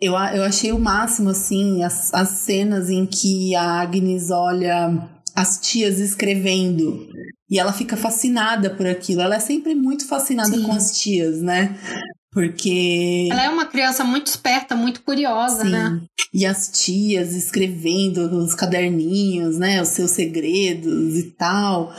[0.00, 5.58] eu, eu achei o máximo, assim, as, as cenas em que a Agnes olha as
[5.60, 7.08] tias escrevendo
[7.48, 9.20] e ela fica fascinada por aquilo.
[9.22, 10.64] Ela é sempre muito fascinada Sim.
[10.64, 11.78] com as tias, né?
[12.32, 13.28] Porque.
[13.30, 15.70] Ela é uma criança muito esperta, muito curiosa, Sim.
[15.70, 16.00] né?
[16.34, 19.80] E as tias escrevendo nos caderninhos, né?
[19.80, 21.94] Os seus segredos e tal.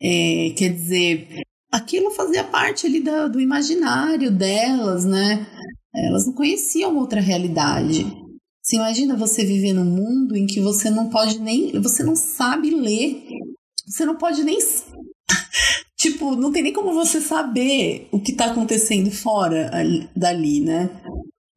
[0.00, 5.46] É, quer dizer, aquilo fazia parte ali da- do imaginário delas, né?
[5.94, 8.06] Elas não conheciam outra realidade.
[8.62, 11.72] Você imagina você viver num mundo em que você não pode nem.
[11.80, 13.24] Você não sabe ler.
[13.86, 14.58] Você não pode nem.
[15.98, 20.90] Tipo, não tem nem como você saber o que tá acontecendo fora ali- dali, né?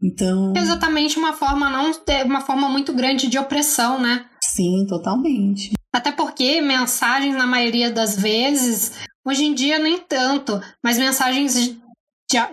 [0.03, 0.53] Então.
[0.55, 1.91] Exatamente uma forma não
[2.25, 4.25] uma forma muito grande de opressão, né?
[4.43, 5.71] Sim, totalmente.
[5.91, 8.91] Até porque mensagens, na maioria das vezes,
[9.25, 11.77] hoje em dia nem tanto, mas mensagens de,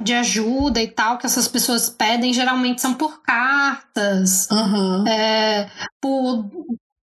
[0.01, 5.05] de ajuda e tal que essas pessoas pedem geralmente são por cartas, Aham.
[5.07, 6.51] é, por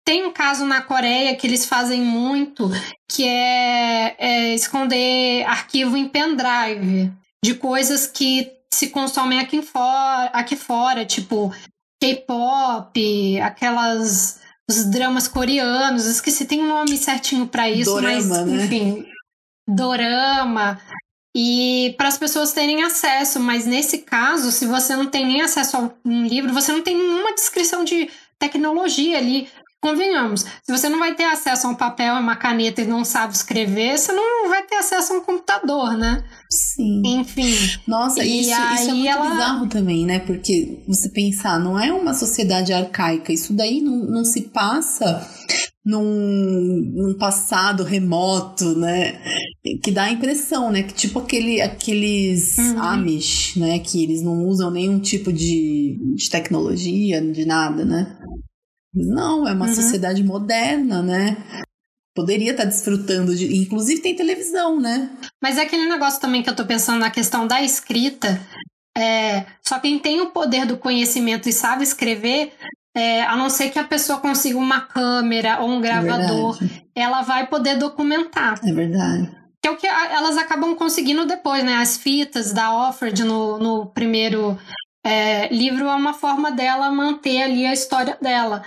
[0.05, 2.69] Tem um caso na Coreia que eles fazem muito,
[3.11, 7.13] que é, é esconder arquivo em pendrive
[7.43, 11.55] de coisas que se consomem aqui fora, aqui fora tipo
[12.03, 19.05] K-pop, aquelas os dramas coreanos, esqueci, tem um nome certinho pra isso, Dorama, mas né?
[19.69, 20.81] Enfim, dorama
[21.37, 25.77] e para as pessoas terem acesso, mas nesse caso, se você não tem nem acesso
[25.77, 29.49] a um livro, você não tem nenhuma descrição de tecnologia ali.
[29.85, 33.05] Convenhamos, se você não vai ter acesso a um papel e uma caneta e não
[33.05, 36.25] sabe escrever, você não vai ter acesso a um computador, né?
[36.51, 37.03] Sim.
[37.05, 37.55] Enfim.
[37.87, 40.21] Nossa, E isso, isso é aí muito ela- bizarro também, né?
[40.21, 45.29] Porque você pensar, não é uma sociedade arcaica, isso daí não, não se passa
[45.85, 49.21] num, num passado remoto, né?
[49.83, 50.83] Que dá a impressão, né?
[50.83, 52.83] Que tipo aquele, aqueles Uhum.
[52.83, 53.79] Amish, né?
[53.81, 58.17] Que eles não usam nenhum tipo de, de tecnologia, de nada, né?
[58.95, 59.75] Não, é uma Uhum.
[59.75, 61.37] sociedade moderna, né?
[62.15, 63.57] Poderia estar desfrutando de.
[63.57, 65.11] Inclusive tem televisão, né?
[65.43, 68.41] Mas é aquele negócio também que eu tô pensando na questão da escrita.
[68.97, 72.53] É, só quem tem o poder do conhecimento e sabe escrever,
[72.97, 76.57] é, a não ser que a pessoa consiga uma câmera ou um gravador,
[76.95, 78.61] É ela vai poder documentar.
[78.65, 79.29] É verdade.
[79.61, 81.75] Que é o que elas acabam conseguindo depois, né?
[81.79, 84.57] As fitas da Offred no, no primeiro
[85.05, 88.63] é, livro é uma forma dela manter ali a história dela.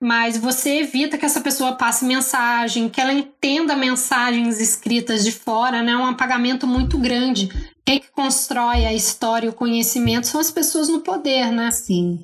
[0.00, 5.80] Mas você evita que essa pessoa passe mensagem, que ela entenda mensagens escritas de fora,
[5.80, 5.92] né?
[5.92, 7.48] É um apagamento muito grande.
[7.84, 11.70] Quem que constrói a história e o conhecimento são as pessoas no poder, né?
[11.70, 12.18] Sim.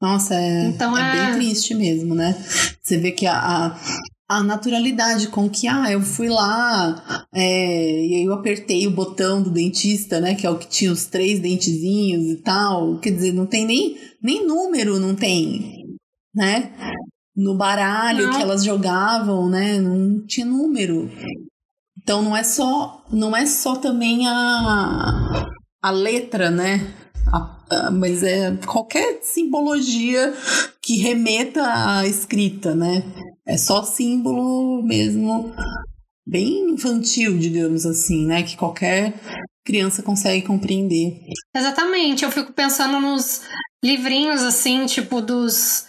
[0.00, 2.34] Nossa, é, Então, é é- bem triste mesmo, né?
[2.82, 3.80] Você vê que a, a,
[4.28, 9.42] a naturalidade com que, ah, eu fui lá é, e aí eu apertei o botão
[9.42, 10.34] do dentista, né?
[10.34, 12.98] Que é o que tinha os três dentezinhos e tal.
[13.00, 15.96] Quer dizer, não tem nem, nem número, não tem,
[16.34, 16.72] né?
[17.36, 18.36] No baralho Não.
[18.36, 19.78] que elas jogavam, né?
[19.78, 21.10] Não tinha número.
[22.00, 25.46] Então não é só, não é só também a,
[25.82, 26.94] a letra, né?
[27.32, 27.53] A-
[27.90, 30.32] mas é qualquer simbologia
[30.82, 33.02] que remeta à escrita, né?
[33.46, 35.52] É só símbolo mesmo,
[36.26, 38.42] bem infantil, digamos assim, né?
[38.42, 39.14] Que qualquer
[39.64, 41.20] criança consegue compreender.
[41.56, 43.42] Exatamente, eu fico pensando nos
[43.82, 45.86] livrinhos assim, tipo dos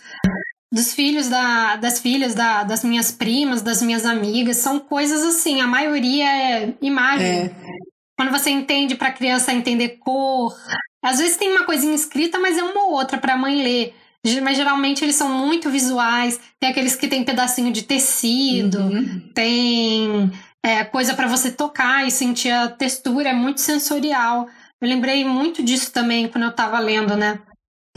[0.71, 5.61] dos filhos da, das filhas da, das minhas primas, das minhas amigas, são coisas assim,
[5.61, 7.27] a maioria é imagem.
[7.27, 7.55] É,
[8.17, 10.53] Quando você entende para a criança entender cor,
[11.09, 13.93] às vezes tem uma coisinha escrita, mas é uma ou outra para a mãe ler.
[14.41, 16.39] Mas geralmente eles são muito visuais.
[16.59, 19.21] Tem aqueles que tem pedacinho de tecido, Uhum.
[19.35, 20.31] tem
[20.65, 24.47] é, coisa para você tocar e sentir a textura, é muito sensorial.
[24.81, 27.39] Eu lembrei muito disso também quando eu tava lendo, né?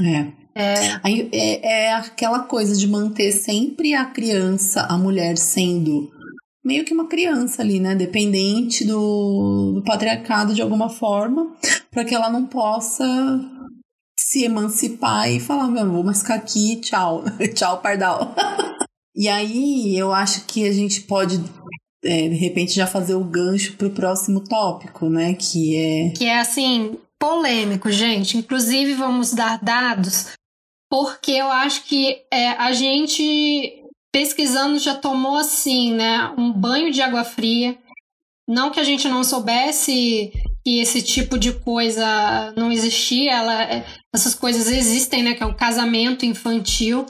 [0.00, 0.26] é.
[0.54, 6.10] É, Aí é, é aquela coisa de manter sempre a criança, a mulher sendo
[6.64, 7.94] meio que uma criança ali, né?
[7.94, 11.54] Dependente do, do patriarcado de alguma forma,
[11.90, 13.04] para que ela não possa
[14.18, 18.34] se emancipar e falar, meu, vou mascar aqui, tchau, tchau, pardal.
[19.14, 21.42] e aí eu acho que a gente pode,
[22.04, 25.34] é, de repente, já fazer o gancho pro próximo tópico, né?
[25.34, 26.10] Que é.
[26.10, 28.36] que é assim, polêmico, gente.
[28.36, 30.32] Inclusive, vamos dar dados,
[30.90, 33.77] porque eu acho que é, a gente,
[34.12, 36.32] pesquisando, já tomou assim, né?
[36.36, 37.78] Um banho de água fria.
[38.48, 40.32] Não que a gente não soubesse
[40.64, 45.34] que esse tipo de coisa não existia, ela, é, essas coisas existem, né?
[45.34, 47.04] Que é o casamento infantil.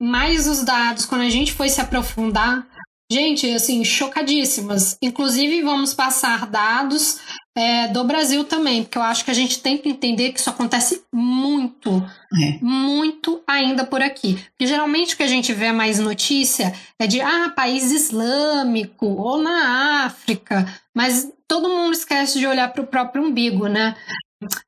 [0.00, 2.66] Mas os dados, quando a gente foi se aprofundar,
[3.10, 4.98] gente, assim, chocadíssimas.
[5.02, 7.18] Inclusive, vamos passar dados
[7.56, 10.50] é, do Brasil também, porque eu acho que a gente tem que entender que isso
[10.50, 12.04] acontece muito,
[12.42, 12.58] É.
[12.60, 14.34] muito ainda por aqui.
[14.50, 19.42] Porque geralmente o que a gente vê mais notícia é de ah, país islâmico ou
[19.42, 23.96] na África, mas todo mundo esquece de olhar para o próprio umbigo, né?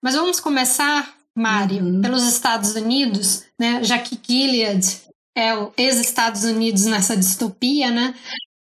[0.03, 2.01] Mas vamos começar, Mário, Uhum.
[2.01, 3.85] pelos Estados Unidos, né?
[3.85, 5.03] Já que Gilead
[5.37, 8.15] é o ex-Estados Unidos nessa distopia, né?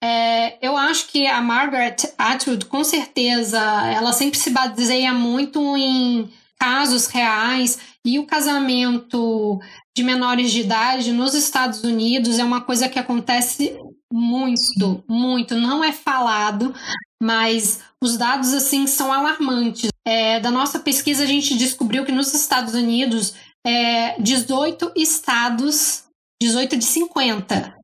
[0.03, 3.59] É, eu acho que a Margaret Atwood, com certeza,
[3.91, 9.59] ela sempre se baseia muito em casos reais e o casamento
[9.97, 13.79] de menores de idade nos Estados Unidos é uma coisa que acontece
[14.13, 15.55] muito, muito.
[15.55, 16.75] Não é falado,
[17.21, 19.91] mas os dados assim são alarmantes.
[20.07, 23.35] É, da nossa pesquisa, a gente descobriu que nos Estados Unidos,
[23.67, 26.05] é, 18 estados,
[26.41, 27.75] 18 de 50,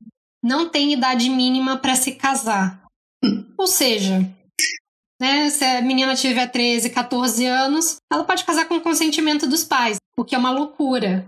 [0.43, 2.83] não tem idade mínima para se casar.
[3.57, 4.19] Ou seja,
[5.21, 9.63] né, se a menina tiver 13, 14 anos, ela pode casar com o consentimento dos
[9.63, 11.25] pais, o que é uma loucura.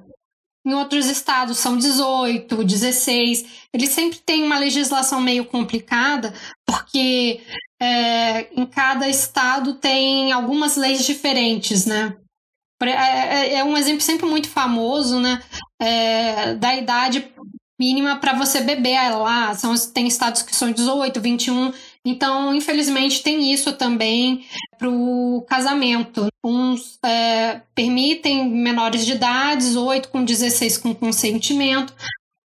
[0.67, 3.67] Em outros estados são 18, 16.
[3.73, 6.33] Eles sempre têm uma legislação meio complicada,
[6.65, 7.41] porque
[7.79, 12.17] é, em cada estado tem algumas leis diferentes, né?
[12.81, 15.41] É, é- é um exemplo sempre muito famoso, né?
[15.79, 17.31] É, da idade
[17.79, 19.53] mínima para você beber lá.
[19.53, 21.73] São, tem estados que são 18, 21.
[22.03, 24.45] Então, infelizmente, tem isso também
[24.77, 26.27] para o casamento.
[26.43, 31.93] Uns é, permitem menores de idade, 18 com 16 com consentimento.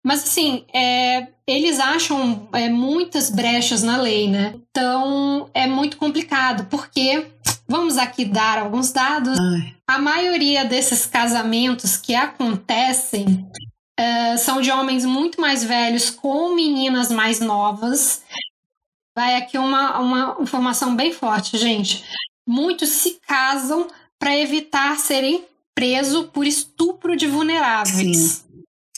[0.05, 4.55] Mas, assim, é, eles acham é, muitas brechas na lei, né?
[4.71, 7.27] Então, é muito complicado, porque,
[7.67, 13.49] vamos aqui dar alguns dados, Ai, a maioria desses casamentos que acontecem
[13.99, 18.23] eh, são de homens muito mais velhos com meninas mais novas.
[19.17, 22.05] Vai aqui uma, uma informação bem forte, gente.
[22.47, 23.87] Muitos se casam
[24.19, 28.45] para evitar serem presos por estupro de vulneráveis.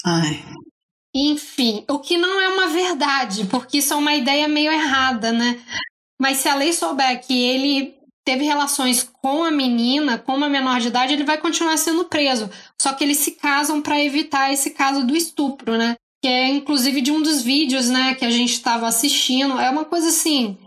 [0.04, 0.44] ai.
[1.14, 5.58] Enfim, o que não é uma verdade, porque isso é uma ideia meio errada, né?
[6.20, 7.95] Mas se a lei souber que ele
[8.26, 12.50] teve relações com a menina, com uma menor de idade, ele vai continuar sendo preso.
[12.82, 15.94] Só que eles se casam para evitar esse caso do estupro, né?
[16.20, 19.60] Que é inclusive de um dos vídeos, né, que a gente estava assistindo.
[19.60, 20.58] É uma coisa assim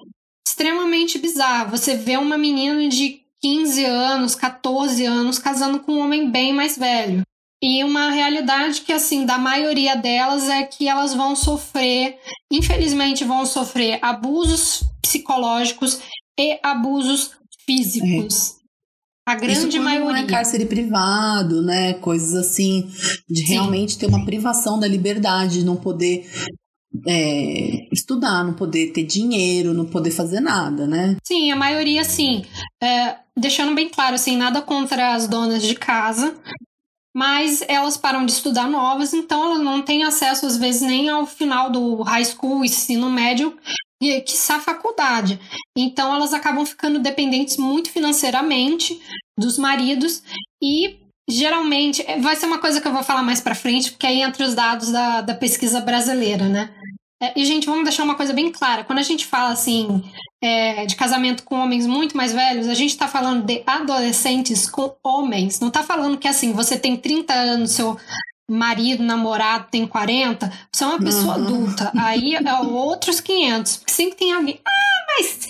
[0.47, 1.65] extremamente bizarra.
[1.65, 6.77] Você vê uma menina de 15 anos, 14 anos casando com um homem bem mais
[6.77, 7.23] velho.
[7.61, 12.17] E uma realidade que, assim, da maioria delas é que elas vão sofrer,
[12.49, 15.99] infelizmente, vão sofrer abusos psicológicos
[16.39, 17.38] e abusos
[17.69, 18.55] físicos.
[19.27, 20.11] A Isso grande quando maioria.
[20.11, 21.93] Não é cárcere privado, né?
[21.93, 22.89] Coisas assim,
[23.29, 23.53] de Sim.
[23.53, 26.27] realmente ter uma privação da liberdade, não poder
[27.07, 31.15] é, estudar, não poder ter dinheiro, não poder fazer nada, né?
[31.23, 32.43] Sim, a maioria sim.
[32.81, 36.35] É, deixando bem claro, assim, nada contra as donas de casa,
[37.15, 41.27] mas elas param de estudar novas, então elas não têm acesso, às vezes, nem ao
[41.27, 43.55] final do high school, ensino médio,
[44.01, 45.39] e quiçá faculdade.
[45.77, 48.99] Então elas acabam ficando dependentes muito financeiramente
[49.37, 50.23] dos maridos
[50.61, 50.97] e
[51.29, 54.21] geralmente é, vai ser uma coisa que eu vou falar mais pra frente, porque aí
[54.21, 56.73] entra os dados da, da pesquisa brasileira, né?
[57.21, 58.83] É, e, gente, vamos deixar uma coisa bem clara.
[58.83, 60.01] Quando a gente fala assim
[60.41, 64.95] é, de casamento com homens muito mais velhos, a gente tá falando de adolescentes com
[65.03, 65.59] homens.
[65.59, 67.97] Não tá falando que assim, você tem 30 anos, seu
[68.51, 71.43] marido, namorado tem 40, você é uma pessoa Uhum.
[71.45, 71.91] adulta.
[71.97, 73.77] Aí é outros 500.
[73.77, 74.59] Porque sempre tem alguém.
[74.65, 75.47] Ah, mas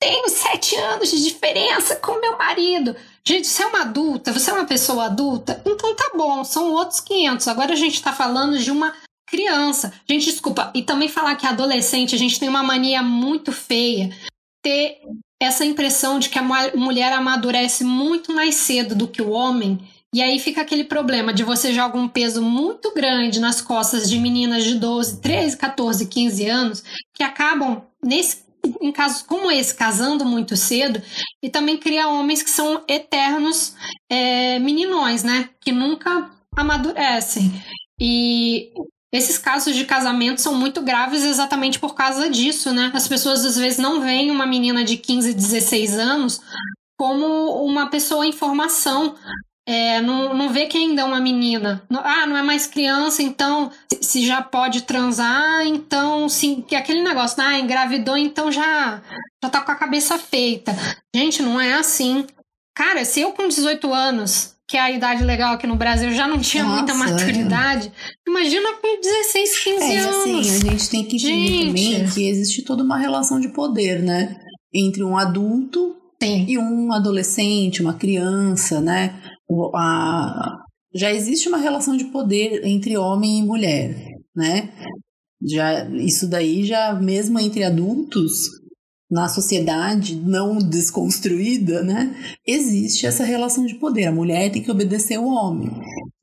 [0.00, 2.94] tenho sete anos de diferença com meu marido.
[3.26, 7.00] Gente, você é uma adulta, você é uma pessoa adulta, então tá bom, são outros
[7.00, 7.48] 500.
[7.48, 8.94] Agora a gente tá falando de uma
[9.28, 9.92] criança.
[10.08, 14.14] Gente, desculpa, e também falar que adolescente, a gente tem uma mania muito feia
[14.62, 14.98] ter
[15.42, 19.78] essa impressão de que a mu- mulher amadurece muito mais cedo do que o homem.
[20.16, 24.18] E aí fica aquele problema de você joga um peso muito grande nas costas de
[24.18, 28.46] meninas de 12, 13, 14, 15 anos que acabam nesse
[28.80, 31.02] em casos como esse, casando muito cedo,
[31.42, 33.76] e também cria homens que são eternos
[34.10, 35.50] é, meninões, né?
[35.60, 37.52] Que nunca amadurecem.
[38.00, 38.70] E
[39.12, 42.90] esses casos de casamento são muito graves exatamente por causa disso, né?
[42.94, 46.40] As pessoas às vezes não veem uma menina de 15, 16 anos
[46.98, 49.14] como uma pessoa em formação.
[49.68, 51.82] É, não, não vê que ainda é uma menina.
[51.90, 57.42] Ah, não é mais criança, então se- já pode transar, então sim, que aquele negócio,
[57.42, 59.02] ah, engravidou, então já,
[59.42, 60.72] já tá com a cabeça feita.
[61.14, 62.24] Gente, não é assim.
[62.76, 66.28] Cara, se eu com 18 anos, que é a idade legal aqui no Brasil, já
[66.28, 67.12] não tinha muita Nossa, é.
[67.14, 67.90] maturidade,
[68.28, 70.16] imagina com 16, 15 É, e anos.
[70.16, 71.66] assim, a gente tem que entender Gente.
[71.66, 74.36] também que existe toda uma relação de poder, né?
[74.72, 76.44] Entre um adulto Sim.
[76.48, 79.14] e um adolescente, uma criança, né?
[79.74, 80.58] A-
[80.94, 83.94] já existe uma relação de poder entre homem e mulher,
[84.34, 84.72] né?
[85.42, 88.32] Já, isso daí já, mesmo entre adultos,
[89.10, 92.16] na sociedade não desconstruída, né?
[92.46, 94.06] Existe essa relação de poder.
[94.06, 95.70] A mulher tem que obedecer o homem.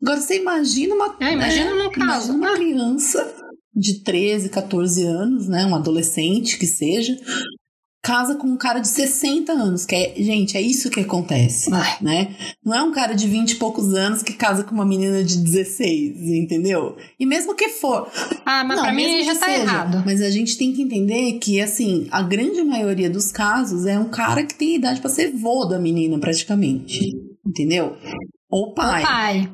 [0.02, 1.90] Agora, você imagina uma, É, imagina né?
[1.94, 2.34] caso.
[2.34, 2.56] Imagina uma Ah.
[2.58, 3.36] criança
[3.76, 5.66] de 13, 14 anos, né?
[5.66, 7.16] Um adolescente que seja,
[8.04, 11.98] casa com um cara de 60 anos, que é, gente, é isso que acontece, Ai.
[12.02, 12.36] né?
[12.64, 15.38] Não é um cara de 20 e poucos anos que casa com uma menina de
[15.38, 16.98] 16, entendeu?
[17.18, 18.12] E mesmo que for,
[18.46, 20.04] Ah, mas não, pra mim já tá seja, errado.
[20.06, 24.10] Mas a gente tem que entender que, assim, a grande maioria dos casos é um
[24.10, 27.00] cara que tem idade pra ser vô da menina, praticamente.
[27.46, 27.96] Entendeu?
[28.50, 29.02] Ou pai.
[29.02, 29.50] O pai.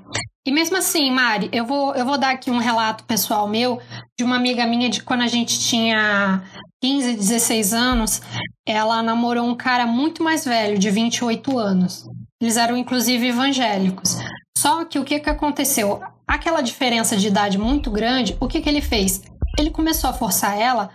[0.50, 3.80] E mesmo assim, Mari, eu vou, eu vou dar aqui um relato pessoal meu
[4.18, 6.42] de uma amiga minha de quando a gente tinha
[6.82, 8.20] 15, 16 anos.
[8.68, 12.04] Ela namorou um cara muito mais velho, de 28 anos.
[12.42, 14.18] Eles eram inclusive evangélicos.
[14.58, 16.02] Só que o que, que aconteceu?
[16.28, 19.22] Aquela diferença de idade muito grande, o que, que ele fez?
[19.56, 20.90] Ele começou a forçar ela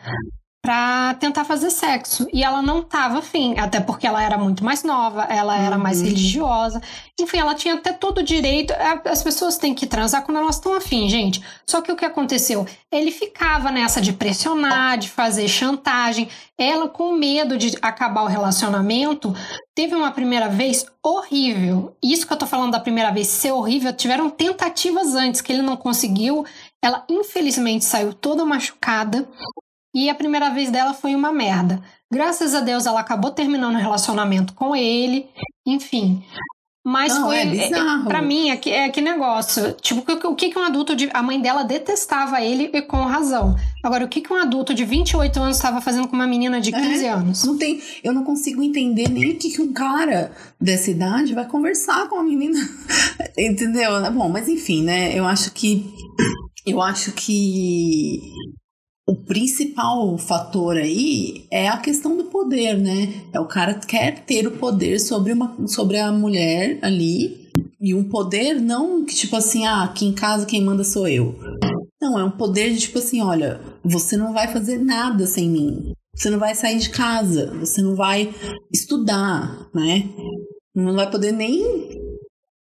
[0.64, 2.26] pra tentar fazer sexo.
[2.32, 5.98] E ela não tava afim, até porque ela era muito mais nova, ela era mais
[6.00, 6.06] Uhum.
[6.06, 6.80] religiosa.
[7.20, 8.72] Enfim, ela tinha até todo o direito.
[9.04, 11.42] As pessoas têm que transar quando elas estão afim, gente.
[11.68, 12.66] Só que o que aconteceu?
[12.90, 16.30] Ele ficava nessa de pressionar, de fazer chantagem.
[16.56, 19.34] Ela, com medo de acabar o relacionamento,
[19.74, 21.94] teve uma primeira vez horrível.
[22.02, 25.60] Isso que eu tô falando da primeira vez ser horrível, tiveram tentativas antes que ele
[25.62, 26.46] não conseguiu.
[26.82, 29.28] Ela, infelizmente, saiu toda machucada.
[29.94, 31.80] E a primeira vez dela foi uma merda.
[32.12, 35.26] Graças a Deus ela acabou terminando o relacionamento com ele,
[35.66, 36.22] enfim.
[36.86, 37.38] Mas Não, foi.
[37.38, 38.04] é bizarro.
[38.04, 39.72] Pra mim, é que, é que negócio.
[39.80, 41.08] Tipo, o que- o que, um adulto de.
[41.14, 43.56] A mãe dela detestava ele e com razão.
[43.82, 46.70] Agora, o que, que um adulto de 28 anos estava fazendo com uma menina de
[46.70, 47.08] 15 É.
[47.08, 47.42] anos?
[47.44, 50.30] Não tem, eu não consigo entender nem o que, que um cara
[50.60, 52.58] dessa idade vai conversar com a menina.
[53.38, 53.90] Entendeu?
[54.12, 55.18] Bom, mas enfim, né?
[55.18, 55.86] Eu acho que.
[56.66, 58.20] Eu acho que
[59.06, 63.12] o principal fator aí é a questão do poder, né?
[63.32, 67.44] É o cara quer ter o poder sobre, uma, sobre a mulher ali.
[67.80, 71.38] E um poder não que, tipo assim, ah, aqui em casa quem manda sou eu.
[72.00, 75.92] Não, é um poder de tipo assim, olha, você não vai fazer nada sem mim.
[76.14, 78.32] Você não vai sair de casa, você não vai
[78.72, 80.08] estudar, né?
[80.74, 82.03] Não vai poder nem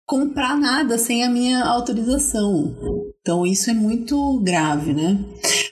[0.07, 2.73] comprar nada sem a minha autorização.
[3.21, 5.19] Então isso é muito grave, né?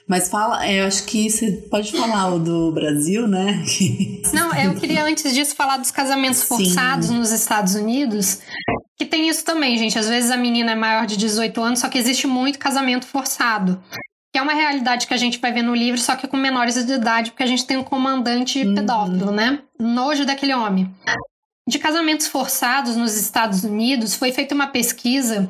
[0.06, 3.64] Mas fala, é, eu acho que você pode falar o do Brasil, né?
[4.34, 6.46] Não, eu queria antes disso falar dos casamentos Sim.
[6.48, 8.40] forçados nos Estados Unidos.
[8.98, 9.98] Que tem isso também, gente.
[9.98, 13.82] Às vezes a menina é maior de 18 anos, só que existe muito casamento forçado.
[14.32, 16.74] Que é uma realidade que a gente vai ver no livro, só que com menores
[16.84, 18.74] de idade, porque a gente tem um comandante Uhum.
[18.74, 19.60] pedófilo, né?
[19.80, 20.94] Nojo daquele homem.
[21.68, 25.48] De casamentos forçados nos Estados Unidos, foi feita uma pesquisa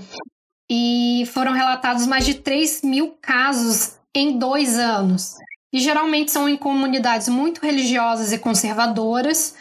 [0.70, 5.34] e foram relatados mais de 3 mil casos em dois anos.
[5.72, 9.54] E geralmente são em comunidades muito religiosas e conservadoras.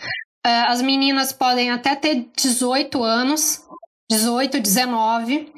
[0.45, 3.64] Eh, As meninas podem até ter 18 anos,
[4.09, 5.51] 18, 19,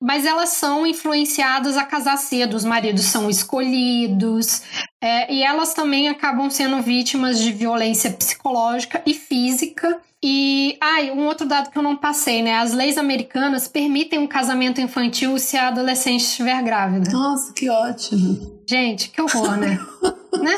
[0.00, 2.54] mas elas são influenciadas a casar cedo.
[2.54, 4.62] Os maridos são escolhidos,
[5.02, 10.00] eh, e elas também acabam sendo vítimas de violência psicológica e física.
[10.22, 12.54] E, ai, um outro dado que eu não passei, né?
[12.54, 17.10] As leis americanas permitem um casamento infantil se a adolescente estiver grávida.
[17.10, 18.62] Nossa, que ótimo.
[18.68, 19.78] Gente, que horror, né?
[20.38, 20.56] né?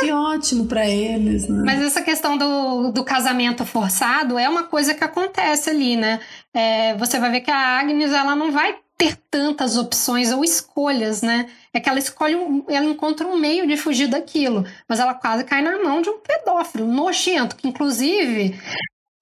[0.00, 1.62] Que ótimo pra eles, né?
[1.64, 6.20] Mas essa questão do, do casamento forçado é uma coisa que acontece ali, né?
[6.54, 11.22] É, você vai ver que a Agnes ela não vai ter tantas opções ou escolhas,
[11.22, 11.48] né?
[11.72, 15.44] É que ela escolhe, um, ela encontra um meio de fugir daquilo, mas ela quase
[15.44, 18.58] cai na mão de um pedófilo nojento, que inclusive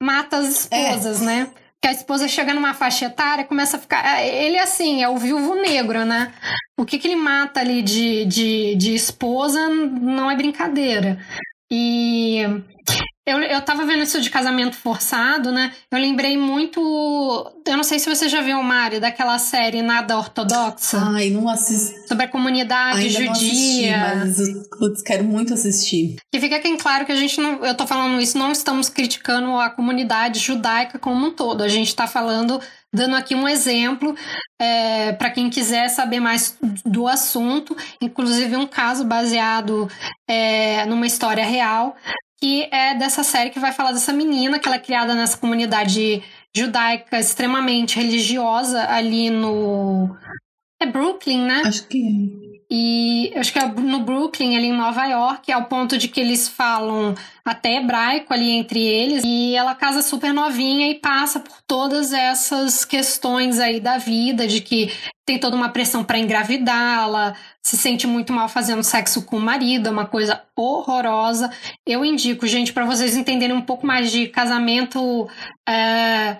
[0.02, 1.50] mata as esposas, né?
[1.86, 4.20] Que a esposa chega numa faixa etária começa a ficar.
[4.20, 6.32] Ele, assim, é o viúvo negro, né?
[6.76, 11.16] O que, que ele mata ali de, de, de esposa não é brincadeira.
[11.70, 12.42] E
[13.28, 15.72] eu, eu tava vendo isso de casamento forçado, né?
[15.90, 16.80] Eu lembrei muito.
[17.66, 22.06] Eu não sei se você já viu, Mari, daquela série Nada Ortodoxa, Ai, não assisti.
[22.06, 24.14] sobre a comunidade Ainda não assisti, judia.
[24.16, 26.14] mas eu quero muito assistir.
[26.32, 27.64] Que fica bem claro que a gente não.
[27.64, 31.62] Eu tô falando isso, não estamos criticando a comunidade judaica como um todo.
[31.64, 32.60] A gente tá falando,
[32.96, 34.16] dando aqui um exemplo
[34.60, 39.88] é, para quem quiser saber mais do assunto, inclusive um caso baseado
[40.26, 41.94] é, numa história real,
[42.40, 46.22] que é dessa série que vai falar dessa menina que ela é criada nessa comunidade
[46.56, 50.16] judaica extremamente religiosa ali no.
[50.80, 51.62] É Brooklyn, né?
[51.64, 52.55] Acho que.
[52.68, 56.48] E acho que é no Brooklyn, ali em Nova York, ao ponto de que eles
[56.48, 57.14] falam
[57.44, 59.22] até hebraico ali entre eles.
[59.24, 64.60] E ela casa super novinha e passa por todas essas questões aí da vida, de
[64.60, 64.92] que
[65.24, 69.88] tem toda uma pressão para engravidá-la, se sente muito mal fazendo sexo com o marido,
[69.88, 71.50] é uma coisa horrorosa.
[71.86, 75.28] Eu indico, gente, para vocês entenderem um pouco mais de casamento.
[75.68, 76.36] É,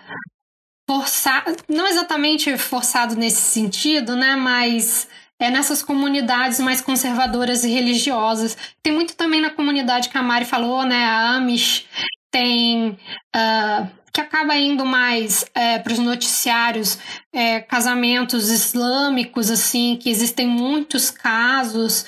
[0.89, 4.37] forçado, não exatamente forçado nesse sentido, né?
[4.37, 5.09] Mas
[5.39, 8.57] é nessas comunidades mais conservadoras e religiosas.
[8.83, 11.05] Tem muito também na comunidade que a Mari falou, né?
[11.05, 11.87] A Amish
[12.31, 12.99] tem.
[13.35, 15.45] ah, que acaba indo mais
[15.85, 16.99] para os noticiários,
[17.35, 22.07] é, casamentos islâmicos, assim, que existem muitos casos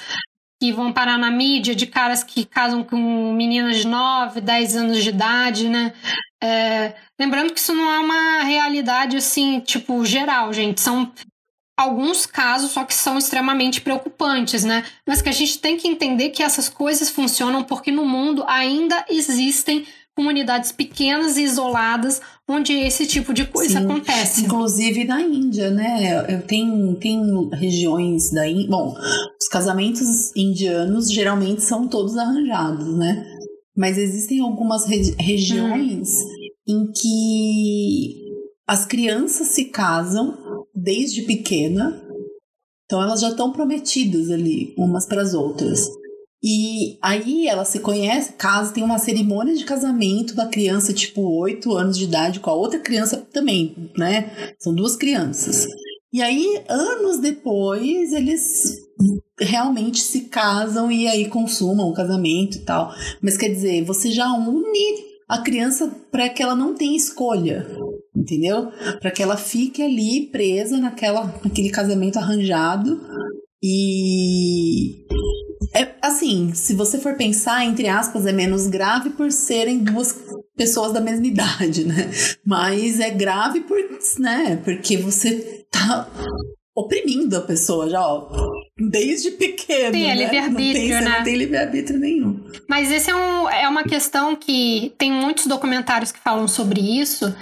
[0.61, 5.03] que vão parar na mídia de caras que casam com meninas de 9, 10 anos
[5.03, 5.93] de idade, né?
[6.43, 10.81] É, lembrando que isso não é uma realidade assim, tipo, geral, gente.
[10.81, 11.13] São
[11.79, 14.85] alguns casos, só que são extremamente preocupantes, né?
[15.07, 19.05] Mas que a gente tem que entender que essas coisas funcionam porque no mundo ainda
[19.09, 23.85] existem comunidades pequenas e isoladas onde esse tipo de coisa Sim.
[23.85, 24.41] acontece.
[24.45, 26.25] Inclusive na Índia, né?
[26.29, 28.67] Eu- Tem, tem regiões da Índia.
[28.69, 28.97] Bom,
[29.41, 33.25] os casamentos indianos geralmente são todos arranjados, né?
[33.77, 36.09] Mas existem algumas re- regiões
[36.67, 38.15] em que
[38.67, 40.37] as crianças se casam
[40.89, 42.03] desde pequena,
[42.87, 45.87] então elas já estão prometidas ali umas para as outras.
[46.43, 51.77] E aí ela se conhece, casa, tem uma cerimônia de casamento da criança, tipo, 8
[51.77, 54.31] anos de idade, com a outra criança também, né?
[54.59, 55.67] São duas crianças.
[56.11, 58.79] E aí, anos depois, eles
[59.39, 62.95] realmente se casam e aí consumam o casamento e tal.
[63.21, 67.67] Mas quer dizer, você já une a criança para que ela não tenha escolha,
[68.19, 68.71] entendeu?
[69.01, 73.01] Para que ela fique ali presa naquela, naquele casamento arranjado
[73.63, 75.05] e
[75.75, 80.17] é assim, se você for pensar, entre aspas, é menos grave por serem duas
[80.57, 82.11] pessoas da mesma idade, né?
[82.47, 83.79] Mas é grave por,
[84.19, 84.61] né?
[84.65, 86.09] Porque você tá
[86.75, 88.31] oprimindo a pessoa já, ó,
[88.79, 89.93] desde pequeno.
[89.93, 90.23] Tem, é né?
[90.23, 91.19] livre-arbítrio, né?
[91.19, 92.45] Não tem livre-arbítrio nenhum.
[92.69, 97.35] Mas esse é, um, é uma questão que tem muitos documentários que falam sobre isso.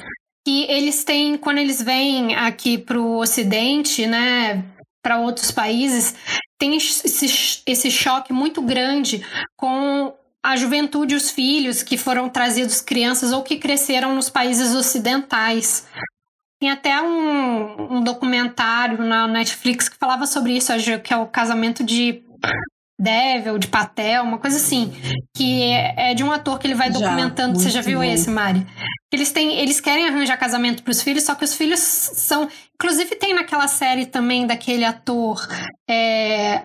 [0.47, 4.65] Que eles têm, quando eles vêm aqui para o Ocidente, né,
[5.03, 6.15] para outros países,
[6.57, 9.27] tem esse, esse choque muito grande
[9.57, 15.89] com a juventude os filhos que foram trazidos crianças ou que cresceram nos países ocidentais.
[16.61, 20.73] Tem até um, um documentário na Netflix que falava sobre isso,
[21.03, 22.23] que é o casamento de
[22.99, 24.93] Devil, de Patel, uma coisa assim.
[25.37, 27.59] Que é, é de um ator que ele vai Já, documentando.
[27.59, 28.05] Você já viu bom.
[28.05, 28.67] esse, Mari?
[29.13, 32.49] Eles, têm, eles querem arranjar casamento pros filhos, só que os filhos são.
[32.75, 35.47] Inclusive, tem naquela série também daquele ator.
[35.89, 36.63] é,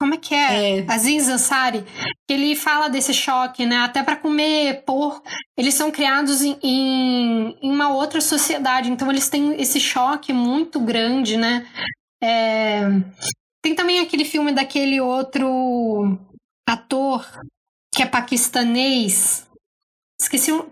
[0.00, 0.78] Como é que é?
[0.80, 0.84] É.
[0.88, 1.84] Aziz Ansari,
[2.26, 3.78] que ele fala desse choque, né?
[3.78, 5.22] Até para comer porco,
[5.56, 10.78] eles são criados em, em, em uma outra sociedade, então eles têm esse choque muito
[10.78, 11.66] grande, né?
[12.22, 12.82] É,
[13.62, 16.18] Tem também aquele filme daquele outro
[16.68, 17.26] ator
[17.92, 19.48] que é paquistanês,
[20.20, 20.70] esqueci o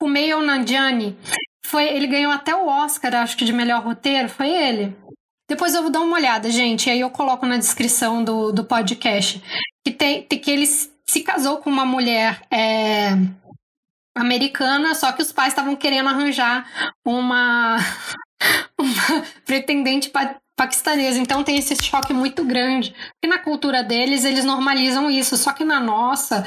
[0.00, 1.18] Kumail Nanjiani.
[1.66, 4.96] Foi, ele ganhou até o Oscar, acho que de melhor roteiro, foi ele.
[5.48, 8.64] Depois eu vou dar uma olhada, gente, e aí eu coloco na descrição do, do
[8.64, 9.42] podcast.
[9.84, 13.10] Que, tem, que ele se casou com uma mulher é,
[14.16, 16.66] americana, só que os pais estavam querendo arranjar
[17.04, 17.76] uma,
[18.78, 21.18] uma pretendente pa paquistanesa.
[21.18, 22.94] Então tem esse choque muito grande.
[23.24, 25.36] E na cultura deles, eles normalizam isso.
[25.36, 26.44] Só que na nossa,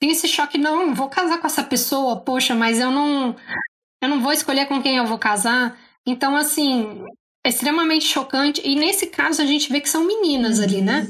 [0.00, 3.34] tem esse choque, não, vou casar com essa pessoa, poxa, mas eu não.
[4.00, 5.76] Eu não vou escolher com quem eu vou casar.
[6.06, 7.04] Então, assim,
[7.44, 8.62] é extremamente chocante.
[8.64, 11.08] E nesse caso, a gente vê que são meninas ali, né?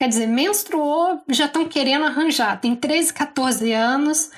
[0.00, 2.60] Quer dizer, menstruou, já estão querendo arranjar.
[2.60, 4.30] Tem 13, 14 anos,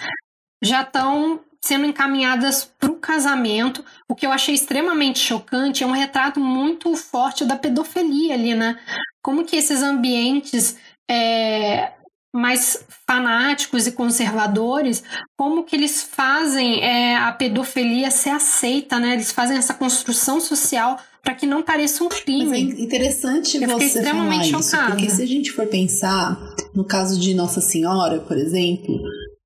[0.63, 3.85] já estão sendo encaminhadas para o casamento.
[4.09, 8.79] O que eu achei extremamente chocante é um retrato muito forte da pedofilia ali, né?
[9.23, 10.77] Como que esses ambientes
[11.11, 11.93] é,
[12.35, 15.03] mais fanáticos e conservadores,
[15.37, 19.15] como que eles fazem é, a pedofilia ser aceita, né?
[19.15, 22.83] Eles fazem essa construção social para que não pareça um Mas é crime.
[22.83, 24.91] interessante Eu você extremamente falar isso, chocada.
[24.93, 26.39] porque se a gente for pensar
[26.73, 29.01] no caso de Nossa Senhora, por exemplo,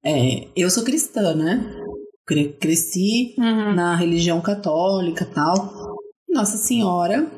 [0.05, 1.59] é, eu sou cristã, né?
[2.27, 3.75] Cre- Cresci Uhum.
[3.75, 5.97] na religião católica tal.
[6.29, 7.31] Nossa Senhora,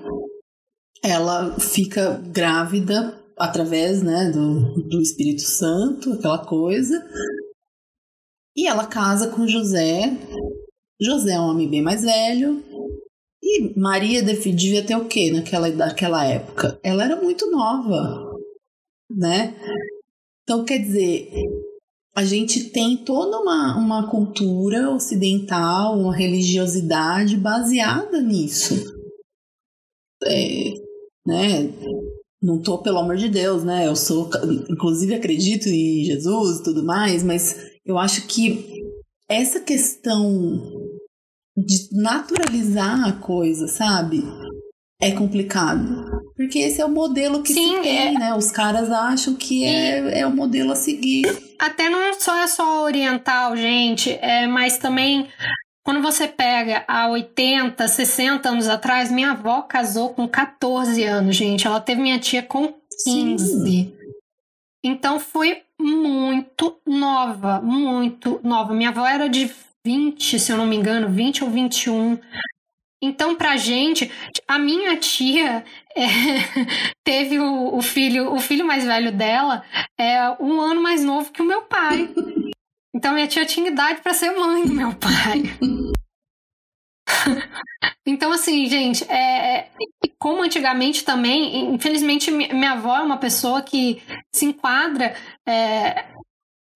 [1.03, 7.03] ela fica grávida através né, do, do Espírito Santo, aquela coisa.
[8.57, 10.13] E ela casa com José.
[11.01, 12.63] José é um homem bem mais velho.
[13.43, 16.79] E Maria devia ter o quê naquela, naquela época?
[16.83, 18.31] Ela era muito nova,
[19.11, 19.55] né?
[20.45, 21.31] Então, quer dizer,
[22.15, 28.75] a gente tem toda uma, uma cultura ocidental, uma religiosidade baseada nisso.
[30.25, 30.75] É,
[31.27, 31.73] né?
[32.41, 33.87] Não tô, pelo amor de Deus, né?
[33.87, 34.29] Eu sou,
[34.69, 38.83] inclusive acredito em Jesus e tudo mais, mas eu acho que
[39.29, 40.61] essa questão
[41.57, 44.23] de naturalizar a coisa, sabe?
[45.01, 46.12] É complicado.
[46.43, 48.35] Porque esse é o modelo que Sim, se tem, é- né?
[48.35, 51.25] Os caras acham que é, é o modelo a seguir.
[51.57, 55.29] Até não só é só oriental, gente, é, mas também
[55.85, 61.65] quando você pega há 80, 60 anos atrás, minha avó casou com 14 anos, gente.
[61.65, 62.75] Ela teve minha tia com
[63.05, 63.95] 15.
[64.85, 68.75] Então foi muito nova, muito nova.
[68.75, 69.49] Minha avó era de
[69.87, 72.19] 20, se eu não me engano, 20 ou 21.
[73.03, 74.11] Então, pra gente,
[74.47, 75.65] a minha tia
[75.97, 76.03] é,
[77.05, 79.65] teve o, o filho, o filho mais velho dela
[79.99, 82.09] é um ano mais novo que o meu pai.
[82.95, 85.43] Então minha tia tinha idade pra ser mãe do meu pai.
[88.07, 89.71] então, assim, gente, é,
[90.19, 94.03] como antigamente também, infelizmente, mi- minha avó é uma pessoa que
[94.35, 96.05] se enquadra é,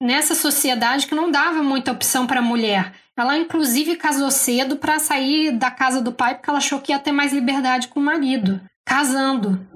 [0.03, 2.93] nessa sociedade que não dava muita opção para mulher.
[3.19, 6.99] Ela, inclusive, casou cedo para sair da casa do pai porque ela achou que ia
[6.99, 9.67] ter mais liberdade com o marido, casando.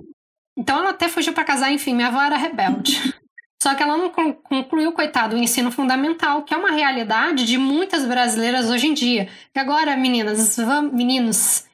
[0.59, 3.14] Então, ela até fugiu para casar, enfim, minha avó era rebelde.
[3.62, 7.59] Só que ela não con- concluiu, coitado, o ensino fundamental, que é uma realidade de
[7.59, 9.28] muitas brasileiras hoje em dia.
[9.55, 11.64] E agora, meninas, vamos, meninos,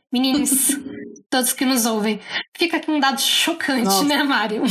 [1.31, 2.21] todos que nos ouvem,
[2.57, 4.05] fica aqui um dado chocante, Nossa.
[4.05, 4.63] né, Mário?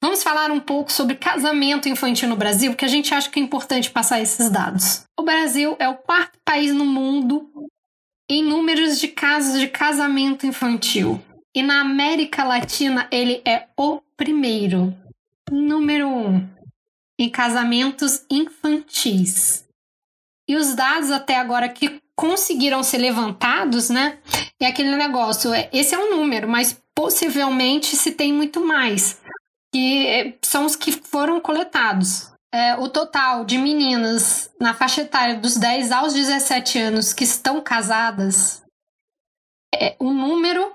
[0.00, 3.42] Vamos falar um pouco sobre casamento infantil no Brasil, porque a gente acha que é
[3.42, 5.04] importante passar esses dados.
[5.18, 7.50] O Brasil é o quarto país no mundo
[8.30, 11.20] em números de casos de casamento infantil.
[11.54, 14.94] E na América Latina, ele é o primeiro.
[15.50, 16.48] Número um
[17.18, 19.64] em casamentos infantis.
[20.48, 24.18] E os dados até agora que conseguiram ser levantados, né?
[24.60, 29.20] É aquele negócio, é- esse é um número, mas possivelmente se tem muito mais,
[29.78, 32.32] que é, são os que foram coletados.
[32.52, 37.60] É, o total de meninas na faixa etária dos 10 aos 17 anos que estão
[37.60, 38.62] casadas,
[39.72, 40.72] é, o número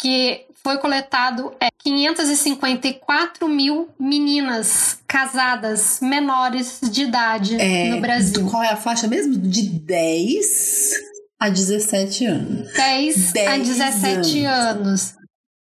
[0.00, 8.48] que foi coletado é 554 mil meninas casadas menores de idade É, no Brasil.
[8.50, 9.36] Qual é a faixa mesmo?
[9.36, 10.92] De 10
[11.38, 12.72] a 17 anos.
[12.72, 15.18] 10 a 10 17 anos.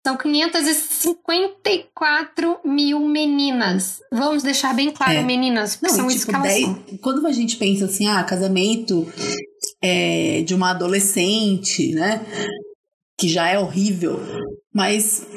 [0.08, 4.00] São 554 mil meninas.
[4.10, 5.24] Vamos deixar bem claro, É.
[5.24, 6.76] meninas, porque Não, são tipo, que elas 10 são.
[7.02, 9.06] quando a gente pensa assim, ah, casamento
[9.84, 12.26] é, de uma adolescente, né?
[13.20, 14.18] Que já é horrível.
[14.74, 15.28] Mas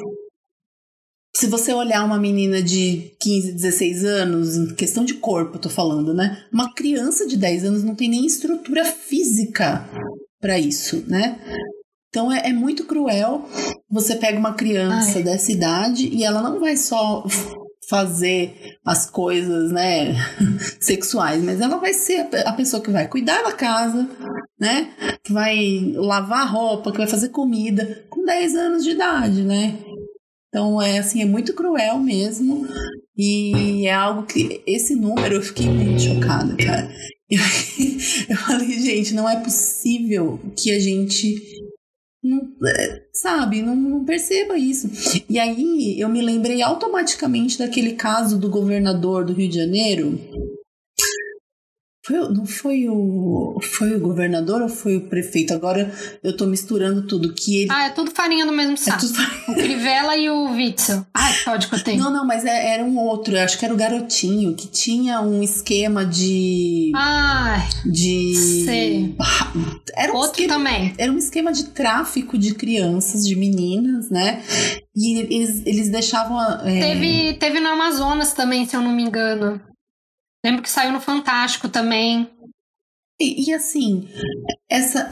[1.35, 5.69] se você olhar uma menina de 15, 16 anos, em questão de corpo, eu tô
[5.69, 6.45] falando, né?
[6.49, 9.85] Uma criança de 10 anos não tem nem estrutura física
[10.39, 11.37] para isso, né?
[12.11, 13.47] Então é, é muito cruel.
[13.89, 15.23] Você pega uma criança Ai.
[15.23, 17.25] dessa idade e ela não vai só
[17.89, 18.53] fazer
[18.85, 20.13] as coisas, né,
[20.79, 24.07] sexuais, mas ela vai ser a pe- a pessoa que vai cuidar da casa,
[24.59, 24.91] né,
[25.23, 29.77] que vai lavar roupa, que vai fazer comida com 10 anos de idade, né?
[30.47, 32.67] Então é assim, é muito cruel mesmo.
[33.17, 36.91] E é algo que esse número eu fiquei muito chocada, cara.
[37.29, 37.39] Eu,
[38.29, 41.41] eu falei, gente, não é possível que a gente
[42.23, 44.89] não, é, sabe, não, não perceba isso.
[45.27, 50.19] E aí eu me lembrei automaticamente daquele caso do governador do Rio de Janeiro.
[52.11, 53.59] Foi, não foi o.
[53.61, 55.53] Foi o governador ou foi o prefeito?
[55.53, 55.91] Agora
[56.23, 57.33] eu tô misturando tudo.
[57.33, 57.71] Que ele.
[57.71, 58.99] Ah, é tudo farinha do mesmo é saco.
[59.01, 61.05] tudo- O Crivella e o Witzel.
[61.13, 62.03] Ai, que ódio que eu tenho.
[62.03, 63.35] Não, não, mas é- era um outro.
[63.35, 66.91] Eu acho que era o garotinho que tinha um esquema de.
[66.95, 68.63] Ai, de.
[68.65, 69.15] sei.
[69.95, 70.93] Era um outro esquema, também.
[70.97, 74.41] era um esquema de tráfico de crianças, de meninas, né?
[74.95, 76.39] E eles, eles deixavam.
[76.67, 79.61] é, Teve, teve no Amazonas também, se eu não me engano.
[80.43, 82.29] Lembro que saiu no Fantástico também.
[83.19, 84.09] E, e assim,
[84.69, 85.09] essa,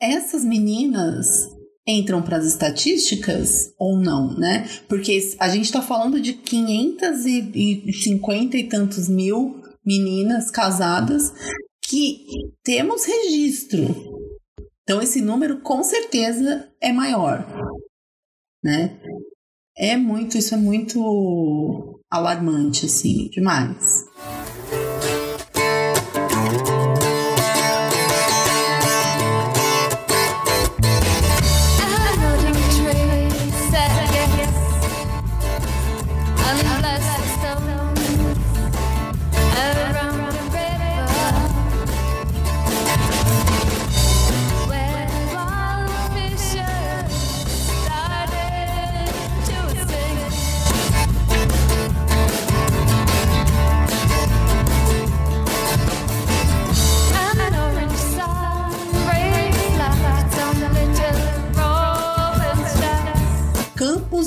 [0.00, 1.48] essas meninas
[1.86, 4.68] entram para as estatísticas ou não, né?
[4.88, 11.32] Porque a gente está falando de 550 e tantos mil meninas casadas
[11.88, 12.26] que
[12.64, 13.86] temos registro.
[14.82, 17.46] Então esse número com certeza é maior,
[18.62, 18.98] né?
[19.78, 24.04] É muito, isso é muito alarmante, assim, demais.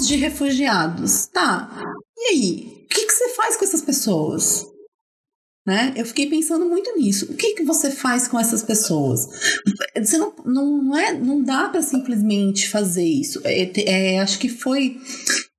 [0.09, 1.27] De refugiados.
[1.27, 1.69] Tá.
[2.17, 2.83] E aí?
[2.83, 4.65] O que, que você faz com essas pessoas?
[5.65, 5.93] Né?
[5.95, 7.31] Eu fiquei pensando muito nisso.
[7.31, 9.27] O que, que você faz com essas pessoas?
[9.95, 13.39] Você não, não, não, é, não dá para simplesmente fazer isso.
[13.43, 14.97] É, é, acho que foi.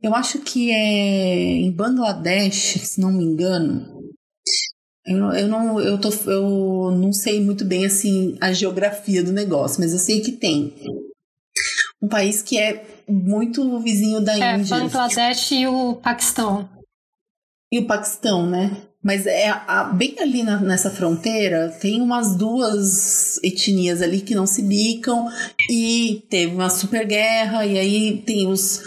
[0.03, 4.01] Eu acho que é em Bangladesh, se não me engano.
[5.07, 9.81] Eu, eu, não, eu, tô, eu não sei muito bem assim a geografia do negócio,
[9.81, 10.75] mas eu sei que tem
[12.03, 16.69] um país que é muito vizinho da É, Índia Bangladesh e o Paquistão.
[17.73, 18.83] e o Paquistão, né?
[19.03, 24.47] Mas é a- bem ali na- nessa fronteira tem umas duas etnias ali que não
[24.47, 25.27] se bicam
[25.71, 28.83] e teve uma super guerra e aí tem os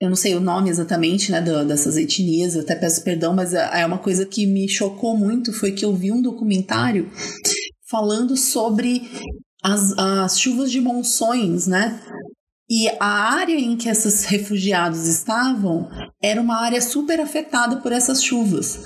[0.00, 3.80] eu não sei o nome exatamente né, dessas etnias, eu até peço perdão, mas é
[3.80, 7.10] é uma coisa que me chocou muito foi que eu vi um documentário
[7.88, 9.02] falando sobre
[9.64, 12.00] as, as chuvas de monções, né?
[12.68, 15.88] E a área em que esses refugiados estavam
[16.20, 18.80] era uma área super afetada por essas chuvas.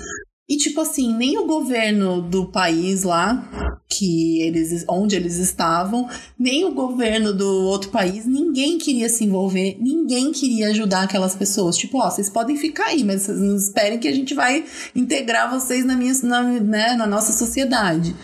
[0.47, 3.49] E tipo assim, nem o governo do país lá,
[3.89, 9.77] que eles, onde eles estavam, nem o governo do outro país, ninguém queria se envolver,
[9.79, 11.77] ninguém queria ajudar aquelas pessoas.
[11.77, 14.65] Tipo, ó, vocês podem ficar aí, mas vocês não esperem que a gente vai
[14.95, 18.15] integrar vocês na, minha, na, né, na nossa sociedade.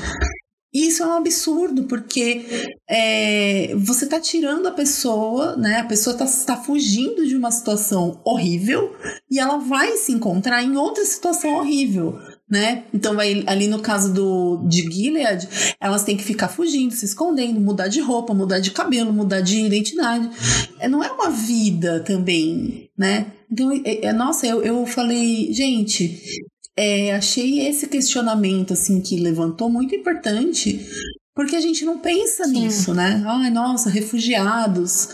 [0.78, 5.80] Isso é um absurdo, porque é, você está tirando a pessoa, né?
[5.80, 8.96] A pessoa está tá fugindo de uma situação horrível
[9.30, 12.20] e ela vai se encontrar em outra situação horrível.
[12.50, 12.86] Né?
[12.94, 15.50] Então, ali no caso do, de Gilead,
[15.82, 19.60] elas têm que ficar fugindo, se escondendo, mudar de roupa, mudar de cabelo, mudar de
[19.60, 20.30] identidade.
[20.80, 23.34] É, não é uma vida também, né?
[23.52, 26.22] Então, é, é- nossa, eu, eu falei, gente,
[26.78, 30.88] é, achei esse questionamento assim que levantou muito importante,
[31.34, 32.52] porque a gente não pensa Sim.
[32.52, 33.24] nisso, né?
[33.26, 35.10] Ai, nossa, refugiados.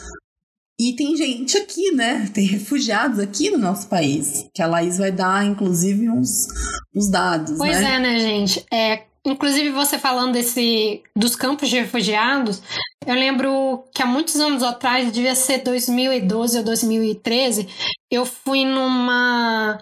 [0.78, 2.30] E tem gente aqui, né?
[2.34, 6.47] Tem refugiados aqui no nosso país, que a Laís vai dar, inclusive, uns,
[6.93, 7.95] uns dados, Pois né?
[7.95, 8.66] é, né, gente?
[8.74, 12.61] É, inclusive, você falando desse dos campos de refugiados,
[13.05, 17.68] eu lembro que há muitos anos atrás, devia ser 2012 ou 2013,
[18.11, 19.80] eu fui numa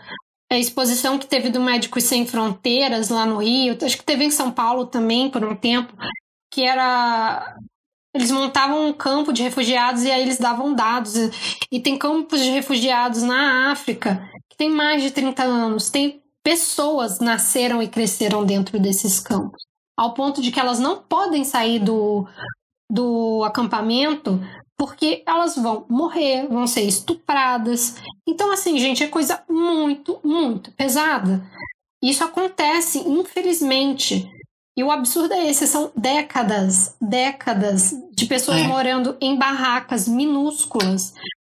[0.51, 4.31] é, exposição que teve do Médicos Sem Fronteiras lá no Rio, acho que teve em
[4.31, 5.93] São Paulo também por um tempo,
[6.53, 7.57] que era
[8.13, 11.15] eles montavam um campo de refugiados e aí eles davam dados.
[11.15, 11.31] E-
[11.71, 15.89] E tem campos de refugiados na África que tem mais de 30 anos.
[15.89, 19.63] Tem pessoas nasceram e cresceram dentro desses campos.
[19.97, 22.27] Ao ponto de que elas não podem sair do,
[22.91, 24.41] do acampamento
[24.81, 27.97] porque elas vão morrer, vão ser estupradas.
[28.27, 31.39] Então, assim, gente, é coisa muito, muito pesada.
[32.03, 34.27] Isso acontece, infelizmente.
[34.75, 38.63] E o absurdo é esse, são décadas, décadas de pessoas É.
[38.63, 41.13] morando em barracas minúsculas.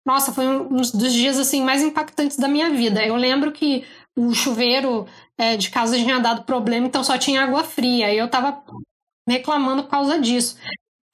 [0.06, 3.02] Nossa, foi um dos dias assim mais impactantes da minha vida.
[3.02, 5.06] Eu lembro que o chuveiro
[5.38, 8.12] é, de casa tinha dado problema, então só tinha água fria.
[8.12, 8.62] E eu tava
[9.26, 10.58] reclamando por causa disso.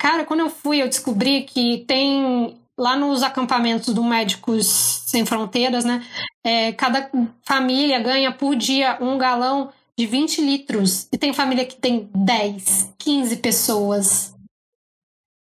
[0.01, 4.67] Cara, quando eu fui, eu descobri que tem lá nos acampamentos do Médicos
[5.07, 6.03] Sem Fronteiras, né?
[6.45, 7.11] é, cada
[7.43, 11.09] família ganha por dia um galão de 20 litros.
[11.13, 14.35] E tem família que tem 10, 15 pessoas.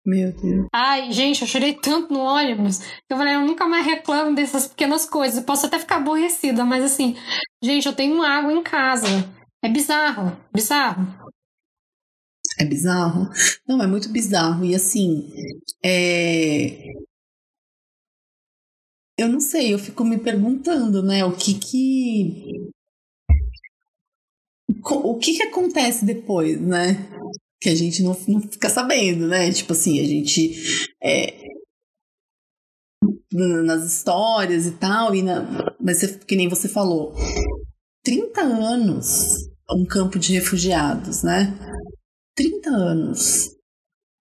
[0.05, 0.67] Meu Deus.
[0.73, 2.81] Ai, gente, eu chorei tanto no ônibus.
[3.09, 5.37] Eu falei, eu nunca mais reclamo dessas pequenas coisas.
[5.37, 7.15] Eu posso até ficar aborrecida, mas assim,
[7.63, 9.07] gente, eu tenho água em casa.
[9.63, 11.28] É bizarro, bizarro.
[12.59, 13.29] É bizarro?
[13.67, 14.65] Não, é muito bizarro.
[14.65, 15.31] E assim,
[15.83, 16.91] é...
[19.17, 22.69] eu não sei, eu fico me perguntando, né, o que que.
[24.85, 26.95] O que que acontece depois, né?
[27.61, 29.51] Que a gente não, não fica sabendo, né?
[29.51, 30.53] Tipo assim, a gente.
[31.01, 31.49] é,
[33.31, 37.13] nas histórias e tal, e na, mas que nem você falou,
[38.03, 41.55] 30 anos um campo de refugiados, né?
[42.43, 43.51] 30 anos.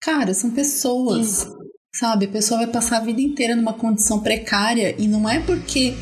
[0.00, 1.46] Cara, são pessoas.
[1.94, 2.26] Sabe?
[2.26, 5.94] A pessoa vai passar a vida inteira numa condição precária e não é porque.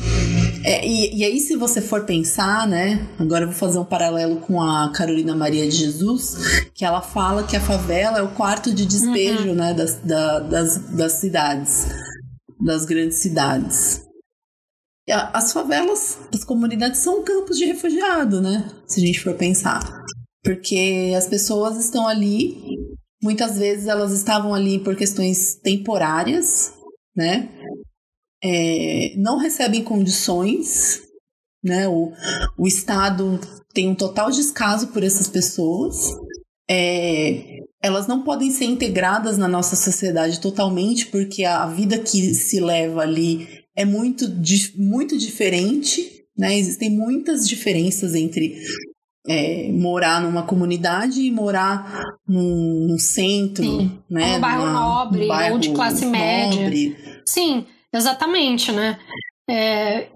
[0.63, 3.07] é, e, e aí, se você for pensar, né?
[3.17, 7.47] Agora eu vou fazer um paralelo com a Carolina Maria de Jesus, que ela fala
[7.47, 9.73] que a favela é o quarto de despejo, né?
[9.73, 11.87] Das, da- das, das cidades,
[12.61, 14.01] das grandes cidades.
[15.33, 18.69] As favelas, as comunidades são campos de refugiado, né?
[18.85, 19.79] Se a gente for pensar.
[20.47, 22.55] Porque as pessoas estão ali,
[23.21, 26.71] muitas vezes elas estavam ali por questões temporárias,
[27.13, 27.49] né?
[28.41, 31.01] É, não recebem condições,
[31.61, 31.85] né?
[31.89, 32.13] O,
[32.57, 33.41] o Estado
[33.73, 36.13] tem um total descaso por essas pessoas.
[36.69, 42.61] É, elas não podem ser integradas na nossa sociedade totalmente, porque a vida que se
[42.61, 44.25] leva ali é muito,
[44.77, 46.57] muito diferente, né?
[46.57, 48.63] Existem muitas diferenças entre
[49.27, 53.99] é, morar numa comunidade e morar num, num centro, Sim.
[54.09, 54.37] né?
[54.37, 56.61] Um bairro numa- nobre, num bairro ou de classe média.
[56.63, 56.97] nobre.
[57.25, 58.97] Sim, exatamente, né?
[59.49, 60.07] É,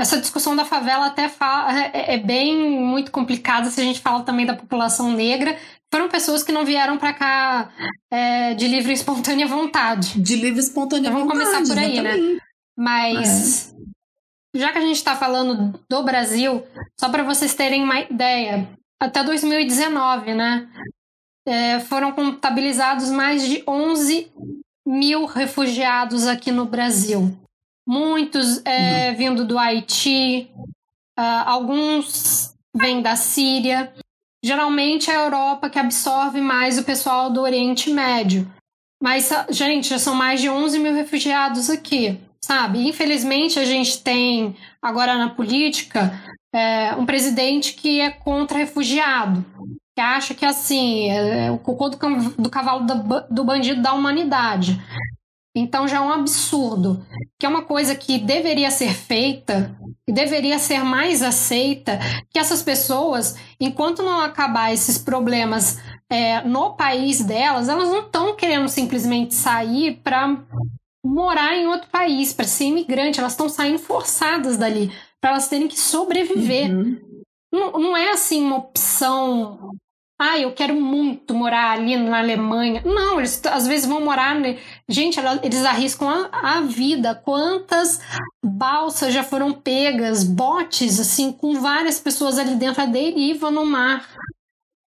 [0.00, 4.22] essa discussão da favela até fala, é, é bem muito complicada se a gente fala
[4.22, 5.56] também da população negra.
[5.92, 7.70] Foram pessoas que não vieram para cá
[8.10, 10.20] é, de livre e espontânea vontade.
[10.20, 12.38] De livre e espontânea Então vamos vontade, começar por aí, né?
[12.76, 13.73] Mas
[14.54, 16.64] já que a gente está falando do Brasil,
[16.98, 18.68] só para vocês terem uma ideia,
[19.00, 20.68] até 2019, né?
[21.46, 24.32] é, foram contabilizados mais de 11
[24.86, 27.36] mil refugiados aqui no Brasil.
[27.86, 30.50] Muitos é, vindo do Haiti,
[31.18, 33.92] ah, alguns vêm da Síria.
[34.42, 38.50] Geralmente é a Europa que absorve mais o pessoal do Oriente Médio.
[39.02, 42.86] Mas, ah, gente, já são mais de 11 mil refugiados aqui, sabe?
[42.86, 46.12] Infelizmente, a gente tem agora na política
[46.54, 49.44] é, um presidente que é contra refugiado,
[49.96, 51.96] que acha que assim é o cocô do,
[52.38, 54.80] do cavalo ba- do bandido da humanidade.
[55.56, 57.06] Então já é um absurdo,
[57.38, 59.74] que é uma coisa que deveria ser feita,
[60.04, 65.78] que deveria ser mais aceita, que essas pessoas, enquanto não acabar esses problemas
[66.10, 70.36] é, no país delas, elas não estão querendo simplesmente sair para
[71.04, 74.90] morar em outro país, para ser imigrante, elas estão saindo forçadas dali,
[75.20, 76.74] para elas terem que sobreviver.
[76.74, 77.22] Uhum.
[77.52, 79.70] Não, não é assim uma opção.
[80.18, 82.82] Ah, eu quero muito morar ali na Alemanha.
[82.84, 84.36] Não, eles às vezes vão morar.
[84.88, 87.14] Gente, eles arriscam a, a vida.
[87.14, 88.00] Quantas
[88.44, 94.08] balsas já foram pegas, botes, assim, com várias pessoas ali dentro, a deriva no mar,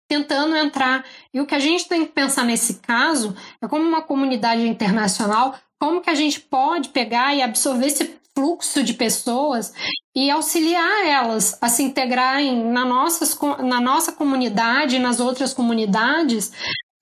[0.08, 1.04] tentando entrar.
[1.32, 5.54] E o que a gente tem que pensar nesse caso é como uma comunidade internacional,
[5.80, 9.72] como que a gente pode pegar e absorver esse fluxo de pessoas
[10.14, 16.52] e auxiliar elas a se integrarem na, nossas, na nossa comunidade e nas outras comunidades,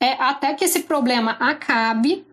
[0.01, 2.27] é, até que esse problema acabe,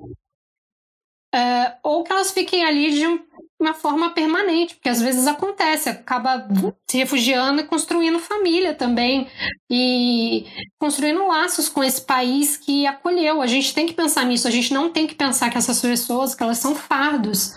[1.33, 3.28] é, ou que elas fiquem ali de um-
[3.59, 6.47] uma forma permanente, porque às vezes acontece, acaba
[6.89, 9.27] se refugiando e construindo família também,
[9.69, 10.45] e
[10.79, 13.41] construindo laços com esse país que acolheu.
[13.41, 16.33] A gente tem que pensar nisso, a gente não tem que pensar que essas pessoas,
[16.33, 17.53] que elas são fardos,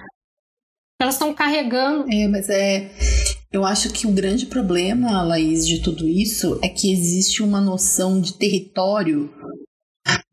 [1.00, 2.90] elas estão carregando É, mas é.
[3.52, 8.20] Eu acho que o grande problema, Laís, de tudo isso é que existe uma noção
[8.20, 9.30] de território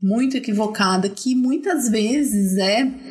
[0.01, 3.09] muito equivocada que muitas vezes é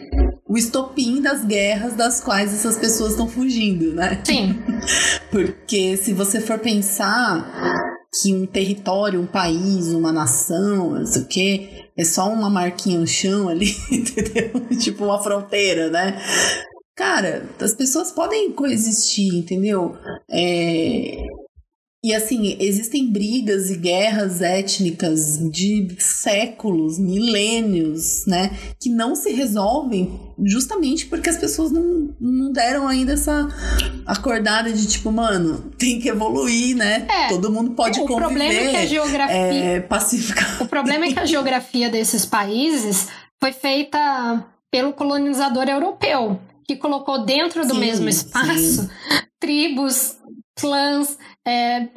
[0.49, 4.21] o estopim das guerras das quais essas pessoas estão fugindo, né?
[4.25, 4.59] Sim,
[5.31, 7.47] Porque se você for pensar
[8.21, 12.99] que um território, um país, uma nação, não sei o quê, é só uma marquinha
[12.99, 14.51] no chão ali, entendeu?
[14.79, 16.19] tipo uma fronteira, né?
[16.97, 19.97] Cara, as pessoas podem coexistir, entendeu?
[20.31, 21.27] É,
[22.05, 28.57] E assim, existem brigas e guerras étnicas de séculos, milênios, né?
[28.81, 33.49] Que não se resolvem justamente porque as pessoas não, não deram ainda essa
[34.07, 37.05] acordada de tipo, mano, tem que evoluir, né?
[37.11, 38.21] É, Todo mundo pode o conviver.
[38.21, 39.35] problema é que a geografia.
[39.37, 40.63] é, pacificar.
[40.63, 43.09] O problema é que a geografia desses países
[43.41, 48.89] foi feita pelo colonizador europeu, que colocou dentro do Sim, mesmo espaço sim.
[49.41, 50.17] tribos,
[50.57, 51.17] clãs,
[51.47, 51.89] é,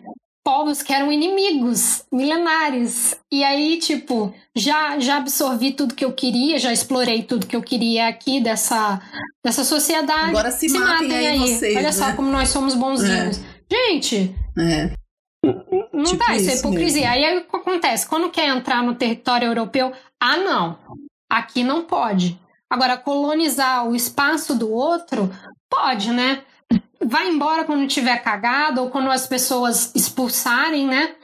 [0.44, 3.18] povos que eram inimigos milenares.
[3.32, 7.62] E aí, tipo, já, já absorvi tudo que eu queria, já explorei tudo que eu
[7.62, 9.02] queria aqui dessa,
[9.46, 10.30] dessa sociedade.
[10.30, 11.92] Agora se matem aí vocês, Olha né?
[11.92, 13.40] só como nós somos bonzinhos.
[13.72, 14.92] Gente, É.
[15.94, 17.10] não Tipo dá, isso é hipocrisia.
[17.12, 17.26] mesmo.
[17.26, 18.08] Aí o que acontece?
[18.08, 20.78] Quando quer entrar no território europeu, ah, não,
[21.30, 22.40] aqui não pode.
[22.70, 25.30] Agora, colonizar o espaço do outro,
[25.70, 26.42] pode, né?
[27.04, 31.16] Vai embora quando tiver cagado ou quando as pessoas expulsarem, né?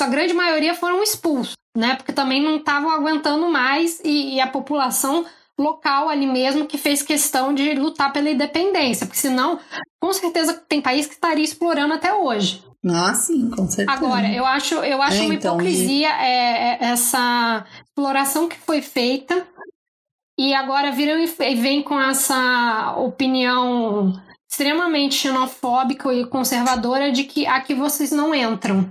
[0.00, 1.96] A grande maioria foram expulsos, né?
[1.96, 5.24] Porque também não estavam aguentando mais e, e a população
[5.58, 9.58] local ali mesmo que fez questão de lutar pela independência, porque senão,
[9.98, 12.62] com certeza, tem país que estaria explorando até hoje.
[12.84, 13.98] Ah, sim, com certeza.
[13.98, 18.82] Agora, eu acho, eu acho É, uma então, hipocrisia é, é, essa exploração que foi
[18.82, 19.46] feita
[20.38, 24.12] e agora viram e e vem com essa opinião
[24.56, 28.88] extremamente xenofóbica e conservadora de que aqui vocês não entram.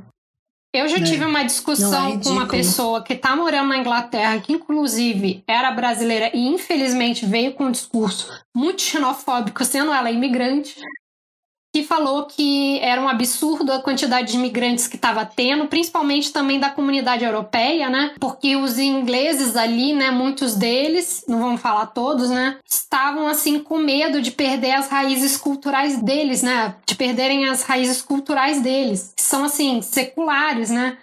[0.72, 1.02] Eu já É.
[1.04, 5.44] tive uma Não, discussão é com uma pessoa que está morando na Inglaterra, que inclusive
[5.48, 10.76] era brasileira e infelizmente veio com um discurso muito xenofóbico, sendo ela imigrante,
[11.76, 16.58] que falou que era um absurdo a quantidade de imigrantes que estava tendo, principalmente também
[16.58, 18.16] da comunidade europeia, né?
[18.18, 23.78] Porque os ingleses ali, né, muitos deles, não vamos falar todos, né, estavam assim com
[23.78, 26.78] medo de perder as raízes culturais deles, né?
[26.86, 30.98] De perderem as raízes culturais deles, que são assim seculares, né?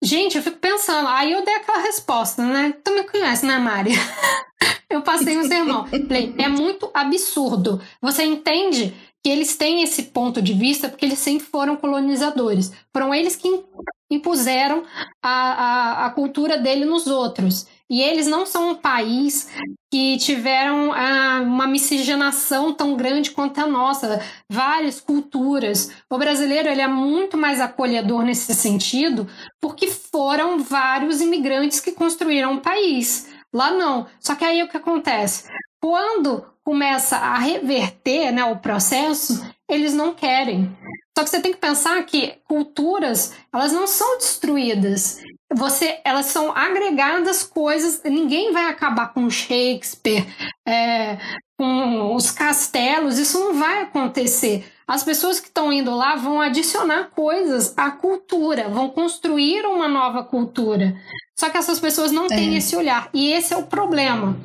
[0.00, 2.72] Gente, eu fico pensando, aí eu dei aquela resposta, né?
[2.84, 3.94] Tu me conhece, né, Mari?
[4.88, 5.86] eu passei um sermão.
[5.86, 7.80] Falei, é muito absurdo.
[8.00, 12.72] Você entende que eles têm esse ponto de vista porque eles sempre foram colonizadores.
[12.92, 13.64] Foram eles que im-
[14.10, 14.84] impuseram
[15.22, 15.30] a,
[16.02, 17.66] a, a cultura dele nos outros.
[17.88, 19.48] E eles não são um país
[19.92, 24.18] que tiveram ah, uma miscigenação tão grande quanto a nossa,
[24.50, 25.90] várias culturas.
[26.08, 29.28] O brasileiro ele é muito mais acolhedor nesse sentido,
[29.60, 33.28] porque foram vários imigrantes que construíram o país.
[33.52, 34.06] Lá não.
[34.18, 35.44] Só que aí o que acontece?
[35.82, 40.70] Quando começa a reverter né, o processo, eles não querem.
[41.16, 45.20] Só que você tem que pensar que culturas, elas não são destruídas.
[45.54, 48.00] Você, elas são agregadas coisas.
[48.04, 50.24] Ninguém vai acabar com Shakespeare,
[50.66, 51.18] é,
[51.58, 53.18] com os castelos.
[53.18, 54.64] Isso não vai acontecer.
[54.86, 60.22] As pessoas que estão indo lá vão adicionar coisas à cultura, vão construir uma nova
[60.22, 60.94] cultura.
[61.38, 62.58] Só que essas pessoas não têm É.
[62.58, 63.10] esse olhar.
[63.12, 64.38] E esse é o problema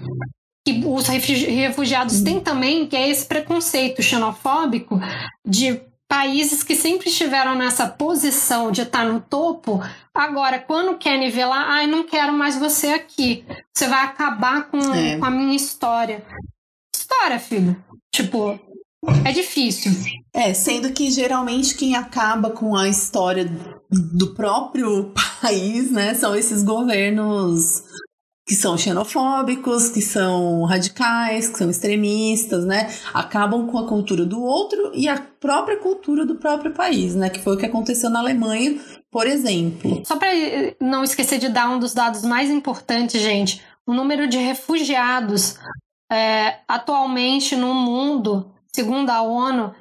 [0.74, 5.00] que os refugi- refugiados têm também, que é esse preconceito xenofóbico
[5.46, 9.82] de países que sempre estiveram nessa posição de estar no topo,
[10.14, 13.46] agora, quando quer nivelar, ai, não quero mais você aqui.
[13.74, 15.18] Você vai acabar com, É.
[15.18, 16.24] com a minha história.
[16.96, 17.76] História, filho.
[18.14, 18.60] Tipo,
[19.26, 19.92] é difícil.
[20.34, 23.46] É, sendo que geralmente quem acaba com a história
[23.90, 27.84] do próprio país, né, são esses governos
[28.48, 32.90] que são xenofóbicos, que são radicais, que são extremistas, né?
[33.14, 37.30] Acabam com a cultura do outro e a própria cultura do próprio país, né?
[37.30, 38.80] Que foi o que aconteceu na Alemanha,
[39.12, 40.02] por exemplo.
[40.06, 40.30] Só para
[40.80, 45.60] não esquecer de dar um dos dados mais importantes, gente, o número de refugiados
[46.10, 49.76] é, atualmente no mundo, segundo a ONU,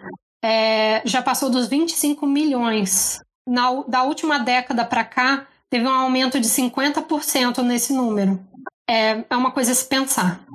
[0.45, 3.21] é, já passou dos 25 milhões.
[3.47, 8.41] Na, da última década para cá, teve um aumento de 50% nesse número.
[8.89, 10.47] É, é uma coisa a se pensar.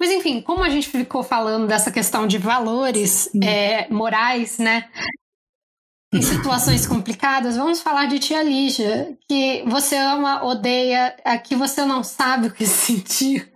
[0.00, 4.88] Mas enfim, como a gente ficou falando dessa questão de valores é, morais, né?
[6.14, 12.04] Em situações complicadas, vamos falar de tia Lígia, que você ama, odeia, aqui você não
[12.04, 13.52] sabe o que sentir.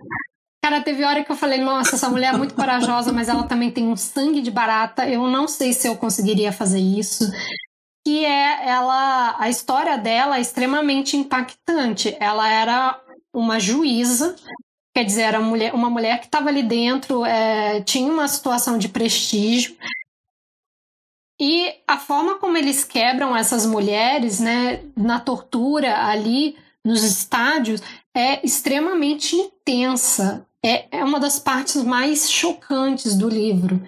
[0.64, 3.70] Cara, teve hora que eu falei, nossa, essa mulher é muito corajosa, mas ela também
[3.70, 5.08] tem um sangue de barata.
[5.08, 7.24] Eu não sei se eu conseguiria fazer isso.
[8.06, 12.16] Que é ela, a história dela é extremamente impactante.
[12.20, 13.01] Ela era
[13.32, 14.36] uma juíza,
[14.94, 18.88] quer dizer, era mulher- uma mulher que estava ali dentro, é, tinha uma situação de
[18.88, 19.76] prestígio.
[21.40, 27.80] E a forma como eles quebram essas mulheres, né, na tortura ali nos estádios,
[28.14, 30.46] é extremamente intensa.
[30.64, 33.80] É, é uma das partes mais chocantes do livro.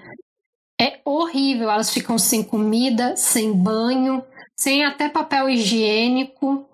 [0.81, 1.71] É horrível.
[1.71, 4.25] Elas ficam sem comida, sem banho,
[4.59, 6.69] sem até papel higiênico,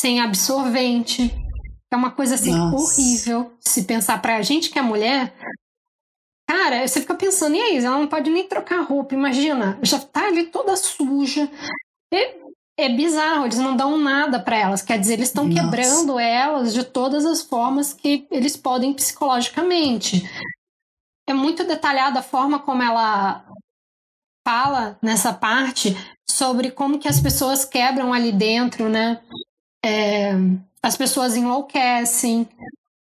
[0.00, 1.30] sem absorvente.
[1.94, 2.76] É uma coisa assim Nossa.
[2.76, 5.32] horrível se pensar pra gente que é mulher.
[6.48, 7.76] Cara, você fica pensando, e aí?
[7.78, 9.78] Ela não pode nem trocar roupa, imagina.
[9.80, 11.48] Já tá ali toda suja.
[12.12, 12.36] É,
[12.76, 14.82] é bizarro, eles não dão nada pra elas.
[14.82, 20.28] Quer dizer, eles estão quebrando elas de todas as formas que eles podem psicologicamente.
[21.28, 23.46] É muito detalhada a forma como ela
[24.44, 25.96] fala nessa parte
[26.28, 29.22] sobre como que as pessoas quebram ali dentro, né?
[29.84, 30.32] É,
[30.82, 32.48] as pessoas enlouquecem,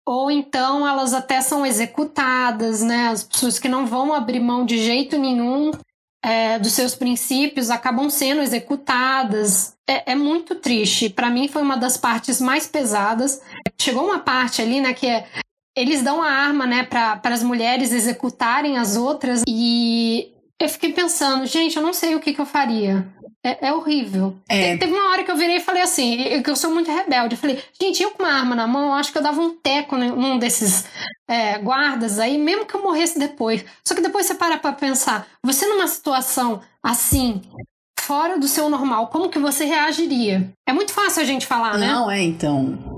[0.07, 3.09] ou então elas até são executadas, né?
[3.09, 5.73] As pessoas que não vão abrir mão de jeito nenhum
[6.25, 9.75] é, dos seus princípios acabam sendo executadas.
[9.89, 11.11] É, é muito triste.
[11.11, 13.41] Para mim foi uma das partes mais pesadas.
[13.81, 15.27] Chegou uma parte ali, né, que é
[15.77, 21.47] eles dão a arma, né, para as mulheres executarem as outras e eu fiquei pensando,
[21.47, 23.07] gente, eu não sei o que, que eu faria.
[23.49, 24.37] É, é horrível.
[24.49, 24.73] É.
[24.75, 26.91] Te- Teve uma hora que eu virei e falei assim, eu, que eu sou muito
[26.91, 27.35] rebelde.
[27.35, 29.97] Eu falei, gente, eu com uma arma na mão, acho que eu dava um teco
[29.97, 30.85] num desses
[31.29, 33.65] é, guardas aí, mesmo que eu morresse depois.
[33.87, 37.43] Só que depois você para pra pensar, você numa situação assim,
[38.01, 40.51] fora do seu normal, como que você reagiria?
[40.67, 41.87] É muito fácil a gente falar, né?
[41.93, 42.98] Não, é, então.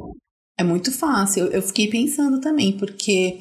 [0.60, 1.46] É muito fácil.
[1.46, 3.40] Eu, fiquei pensando também, porque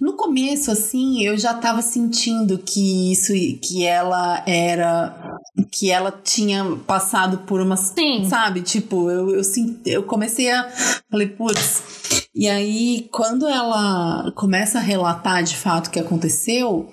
[0.00, 5.36] no começo, assim, eu já tava sentindo que isso, que ela era.
[5.70, 7.76] que ela tinha passado por uma.
[7.76, 8.26] Sim.
[8.26, 8.62] Sabe?
[8.62, 9.42] Tipo, eu, eu,
[9.84, 10.66] eu comecei a.
[11.10, 11.82] Falei, putz.
[12.34, 16.88] E aí, quando ela começa a relatar de fato o que aconteceu,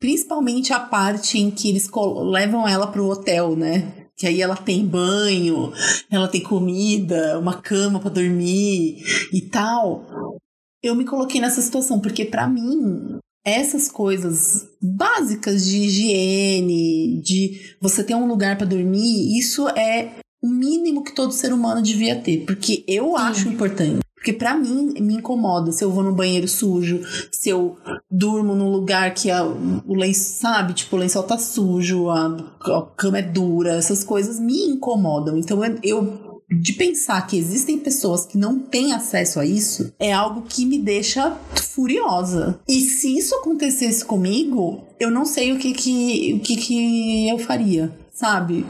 [0.00, 1.86] principalmente a parte em que eles
[2.32, 3.99] levam ela pro hotel, né?
[4.20, 5.72] Que aí ela tem banho,
[6.10, 9.02] ela tem comida, uma cama pra dormir
[9.32, 10.36] e tal.
[10.82, 18.04] Eu me coloquei nessa situação porque pra mim essas coisas básicas de higiene, de você
[18.04, 22.44] ter um lugar pra dormir, isso é o mínimo que todo ser humano devia ter,
[22.44, 24.00] porque eu acho importante.
[24.20, 27.00] Porque pra mim me incomoda se eu vou no banheiro sujo,
[27.32, 27.78] se eu
[28.10, 32.82] durmo num lugar que a, o lençol, sabe, tipo, o lençol tá sujo, a, a
[32.94, 35.38] cama é dura, essas coisas me incomodam.
[35.38, 40.12] Então eu, eu de pensar que existem pessoas que não têm acesso a isso é
[40.12, 42.60] algo que me deixa furiosa.
[42.68, 47.38] E se isso acontecesse comigo, eu não sei o que que, o que, que eu
[47.38, 48.66] faria, sabe?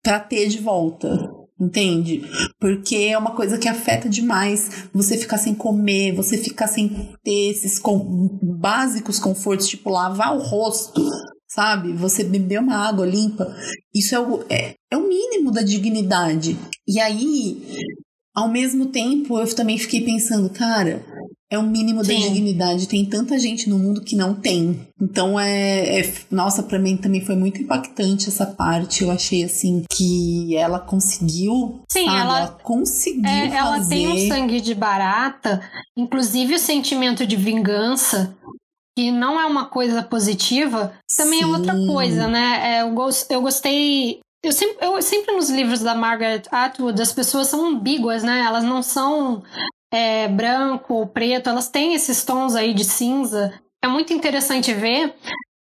[0.00, 1.35] Pra ter de volta.
[1.58, 2.22] Entende?
[2.60, 7.50] Porque é uma coisa que afeta demais você ficar sem comer, você ficar sem ter
[7.50, 11.02] esses com- básicos confortos, tipo lavar o rosto,
[11.48, 11.94] sabe?
[11.94, 13.56] Você beber uma água limpa.
[13.94, 16.58] Isso é o, é, é o mínimo da dignidade.
[16.86, 17.62] E aí,
[18.34, 21.02] ao mesmo tempo, eu também fiquei pensando, cara,
[21.56, 22.20] é o mínimo da Sim.
[22.20, 22.86] dignidade.
[22.88, 24.86] Tem tanta gente no mundo que não tem.
[25.00, 29.02] Então é, é- nossa, pra mim também foi muito impactante essa parte.
[29.02, 32.20] Eu achei assim que ela conseguiu, Sim, sabe?
[32.20, 33.88] ela- conseguiu É, ela fazer.
[33.94, 35.60] tem um sangue de barata,
[35.96, 38.34] inclusive o sentimento de vingança,
[38.98, 41.86] que não é uma coisa positiva, também é outra Sim.
[41.86, 42.76] coisa, né?
[42.76, 44.20] É, eu, gos- eu gostei.
[44.44, 48.44] Eu sempre, eu sempre nos livros da Margaret Atwood, as pessoas são ambíguas, né?
[48.46, 49.42] Elas não são
[49.92, 53.52] é, branco ou preto, elas têm esses tons aí de cinza.
[53.82, 55.14] É muito interessante ver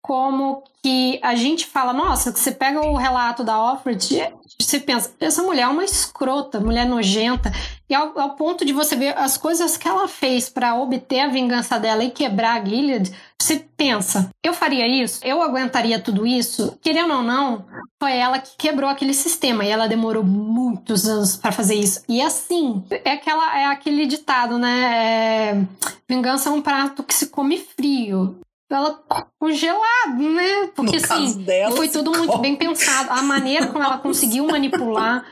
[0.03, 5.15] como que a gente fala, nossa, que você pega o relato da Offred, você pensa,
[5.21, 7.53] essa mulher é uma escrota, mulher nojenta,
[7.89, 11.29] e ao, ao ponto de você ver as coisas que ela fez para obter a
[11.29, 15.21] vingança dela e quebrar a Gilead, você pensa, eu faria isso?
[15.25, 16.79] Eu aguentaria tudo isso?
[16.83, 17.65] Querendo ou não,
[17.99, 22.03] foi ela que quebrou aquele sistema e ela demorou muitos anos para fazer isso.
[22.07, 25.55] E assim, é aquela é aquele ditado, né?
[25.55, 25.67] É,
[26.09, 28.39] vingança é um prato que se come frio.
[28.71, 29.01] Ela
[29.39, 30.69] congelado, né?
[30.77, 31.45] Porque assim,
[31.75, 33.11] foi tudo muito bem pensado.
[33.11, 35.25] A maneira como ela conseguiu manipular.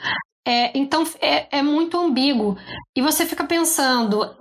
[0.47, 2.57] é, então é, é muito ambíguo.
[2.97, 4.35] E você fica pensando.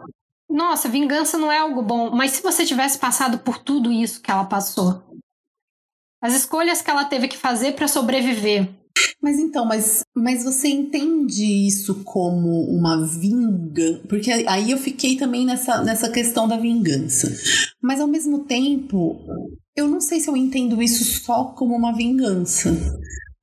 [0.49, 4.31] Nossa, vingança não é algo bom, mas se você tivesse passado por tudo isso que
[4.31, 5.03] ela passou,
[6.21, 8.69] as escolhas que ela teve que fazer para sobreviver,
[9.21, 14.01] Mas então, mas, mas você entende isso como uma vingança?
[14.07, 17.27] Porque aí eu fiquei também nessa, nessa questão da vingança.
[17.81, 19.19] Mas ao mesmo tempo,
[19.75, 22.75] eu não sei se eu entendo isso só como uma vingança.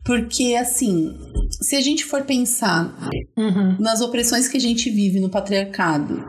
[0.04, 1.16] Porque, assim,
[1.62, 2.92] se a gente for pensar
[3.36, 3.76] Uhum.
[3.78, 6.24] nas opressões que a gente vive no patriarcado,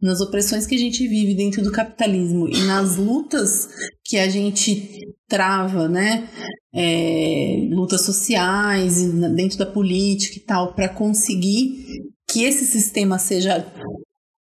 [0.00, 3.68] nas opressões que a gente vive dentro do capitalismo e nas lutas
[4.04, 6.28] que a gente trava, né?
[6.72, 9.02] É, lutas sociais,
[9.34, 11.84] dentro da política e tal, para conseguir
[12.30, 13.66] que esse sistema seja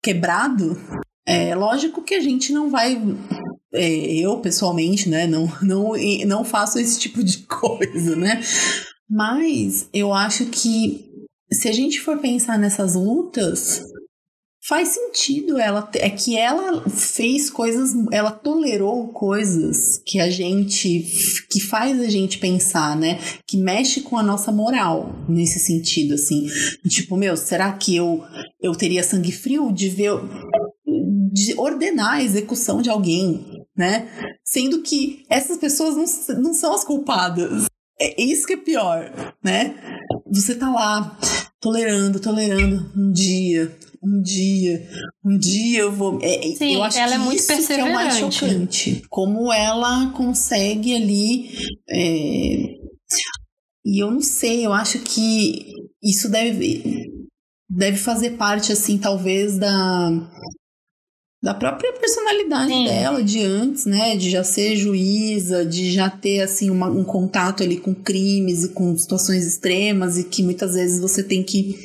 [0.01, 0.79] quebrado,
[1.27, 2.99] é lógico que a gente não vai.
[3.73, 5.27] é, eu, pessoalmente, né?
[5.27, 5.93] Não, não,
[6.25, 8.41] não faço esse tipo de coisa, né?
[9.09, 11.05] Mas eu acho que
[11.51, 13.81] se a gente for pensar nessas lutas,
[14.67, 21.05] faz sentido ela é que ela fez coisas, ela tolerou coisas que a gente
[21.51, 23.19] que faz a gente pensar, né?
[23.47, 26.47] Que mexe com a nossa moral nesse sentido assim.
[26.87, 28.23] Tipo, meu, será que eu
[28.61, 30.13] eu teria sangue frio de ver
[31.31, 34.09] de ordenar a execução de alguém, né?
[34.43, 37.65] Sendo que essas pessoas não, não são as culpadas.
[37.99, 39.11] É isso que é pior,
[39.43, 39.75] né?
[40.31, 41.17] Você tá lá
[41.61, 43.75] tolerando, tolerando um dia,
[44.05, 44.87] um dia,
[45.25, 46.19] um dia eu vou.
[46.21, 48.35] É, é- Sim, eu acho ela que é muito isso que é o mais perseverante.
[48.39, 49.01] chocante.
[49.09, 51.49] Como ela consegue ali.
[51.89, 52.75] é,
[53.85, 55.71] E eu não sei, eu acho que
[56.03, 56.83] isso deve,
[57.69, 60.09] deve fazer parte, assim, talvez da.
[61.43, 62.85] Da própria personalidade Sim.
[62.85, 64.15] dela de antes, né?
[64.17, 68.69] De já ser juíza, de já ter, assim, uma- um contato ali com crimes e
[68.69, 71.75] com situações extremas e que muitas vezes você tem que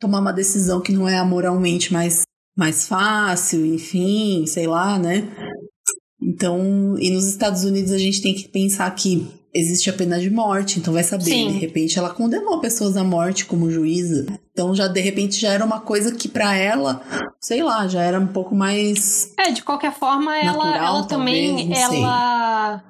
[0.00, 2.22] tomar uma decisão que não é moralmente mais,
[2.56, 5.28] mais fácil, enfim, sei lá, né?
[6.20, 10.30] Então, e nos Estados Unidos a gente tem que pensar que existe a pena de
[10.30, 11.52] morte, então vai saber, Sim.
[11.52, 14.26] de repente ela condenou pessoas à morte como juíza.
[14.52, 17.02] Então já de repente já era uma coisa que pra ela,
[17.40, 21.56] sei lá, já era um pouco mais É, de qualquer forma, ela, Natural, ela também,
[21.56, 21.98] talvez, sei.
[21.98, 22.84] ela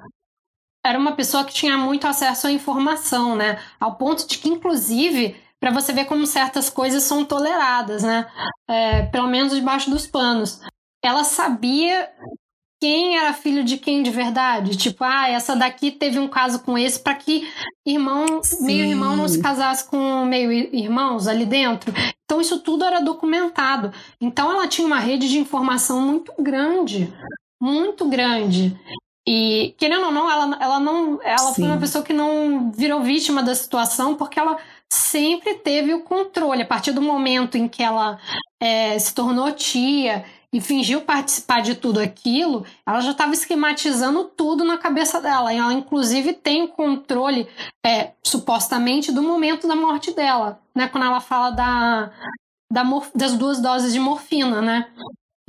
[0.85, 3.59] era uma pessoa que tinha muito acesso à informação, né?
[3.79, 8.27] Ao ponto de que, inclusive, para você ver como certas coisas são toleradas, né?
[8.69, 10.61] É, pelo menos debaixo dos panos.
[11.05, 12.09] Ela sabia
[12.81, 14.77] quem era filho de quem de verdade.
[14.77, 17.47] Tipo, ah, essa daqui teve um caso com esse para que
[17.87, 18.65] irmão, Sim.
[18.65, 21.93] meio irmão não se casasse com meio irmãos ali dentro.
[22.25, 23.93] Então isso tudo era documentado.
[24.19, 27.13] Então ela tinha uma rede de informação muito grande,
[27.61, 28.75] muito grande.
[29.29, 33.43] E querendo ou não, ela, ela não, ela foi uma pessoa que não virou vítima
[33.43, 34.57] da situação porque ela
[34.93, 36.63] sempre teve o controle.
[36.63, 38.19] A partir do momento em que ela
[38.61, 44.65] é, se tornou tia e fingiu participar de tudo aquilo, ela já estava esquematizando tudo
[44.65, 45.55] na cabeça dela.
[45.55, 47.49] E ela, inclusive, tem o controle,
[47.87, 50.89] é, supostamente, do momento da morte dela, né?
[50.89, 52.13] Quando ela fala da,
[52.71, 52.83] da
[53.15, 54.89] das duas doses de morfina, né?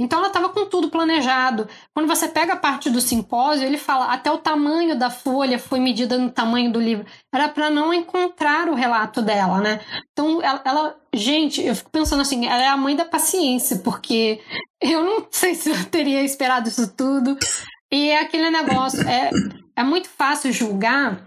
[0.01, 1.67] Então ela estava com tudo planejado.
[1.93, 5.79] Quando você pega a parte do simpósio, ele fala até o tamanho da folha foi
[5.79, 7.05] medida no tamanho do livro.
[7.33, 9.79] Era para não encontrar o relato dela, né?
[10.11, 14.41] Então ela, ela- gente, eu fico pensando assim, ela é a mãe da paciência, porque
[14.81, 17.37] eu não sei se eu teria esperado isso tudo.
[17.91, 19.29] E é aquele negócio, é,
[19.75, 21.21] é muito fácil julgar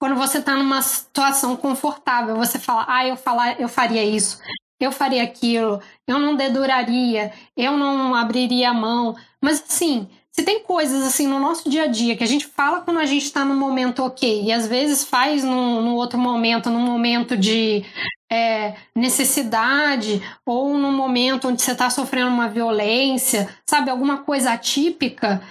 [0.00, 2.36] quando você tá numa situação confortável.
[2.36, 4.38] Você fala, ah, eu, falar, eu faria isso,
[4.80, 9.16] eu faria aquilo, eu não deduraria, eu não abriria a mão.
[9.40, 12.80] Mas assim, se tem coisas assim no nosso dia a dia que a gente fala
[12.80, 16.70] quando a gente está num momento ok, e às vezes faz num, num outro momento,
[16.70, 17.84] num momento de
[18.30, 25.42] é, necessidade, ou num momento onde você está sofrendo uma violência, sabe, alguma coisa atípica.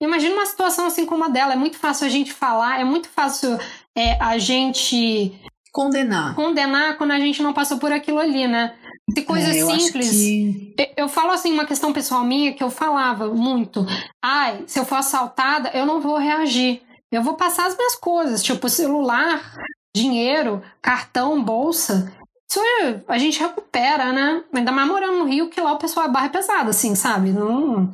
[0.00, 1.54] Imagina uma situação assim como a dela.
[1.54, 3.58] É muito fácil a gente falar, é muito fácil
[3.96, 5.32] é, a gente
[5.72, 6.34] Condenar.
[6.34, 8.74] condenar quando a gente não passou por aquilo ali, né?
[9.14, 10.10] Tem coisas É, simples.
[10.10, 13.84] que- Eu- falo assim, uma questão pessoal minha que eu falava muito.
[14.22, 16.82] Ai, se eu for assaltada, eu não vou reagir.
[17.10, 19.56] Eu vou passar as minhas coisas, tipo celular,
[19.96, 22.12] dinheiro, cartão, bolsa.
[22.50, 24.44] Isso é- a gente recupera, né?
[24.52, 27.30] Ainda mais morando no Rio, que lá o pessoal a barra é pesada, assim, sabe?
[27.30, 27.90] Não,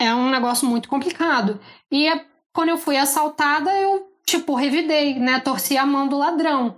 [0.00, 1.60] é um negócio muito complicado.
[1.92, 5.40] E é- quando eu fui assaltada, eu, tipo, revidei, né?
[5.40, 6.76] Torci a mão do ladrão.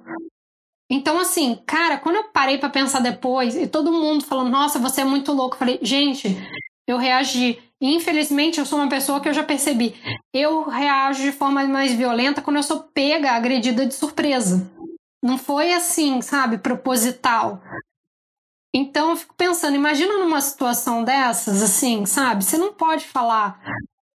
[0.91, 5.03] Então, assim, cara, quando eu parei pra pensar depois, e todo mundo falando, nossa, você
[5.03, 6.29] é muito louco, eu falei, gente,
[6.87, 7.63] eu reagi.
[7.81, 9.95] Infelizmente, eu sou uma pessoa que eu já percebi.
[10.35, 14.71] Eu reajo de forma mais violenta quando eu sou pega, agredida de surpresa.
[15.23, 17.63] Não foi assim, sabe, proposital.
[18.75, 22.45] Então eu fico pensando, imagina numa situação dessas, assim, sabe?
[22.45, 23.61] Você não pode falar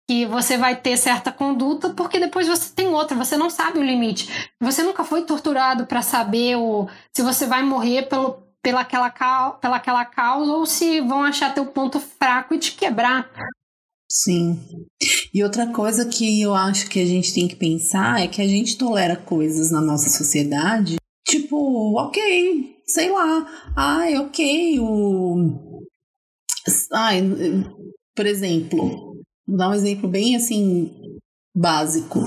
[0.08, 3.84] que você vai ter certa conduta porque depois você tem outra, você não sabe o
[3.84, 4.50] limite.
[4.60, 9.10] Você nunca foi torturado para saber o, se você vai morrer pelo, pela, aquela,
[9.52, 13.30] pela aquela causa ou se vão achar teu ponto fraco e te quebrar.
[14.10, 14.60] Sim.
[15.32, 18.46] E outra coisa que eu acho que a gente tem que pensar é que a
[18.46, 20.96] gente tolera coisas na nossa sociedade,
[21.26, 25.82] tipo, ok, sei lá, ai, ok, o.
[26.92, 27.22] Ai,
[28.14, 29.11] por exemplo,
[29.46, 30.90] vou dar um exemplo bem assim,
[31.54, 32.20] básico.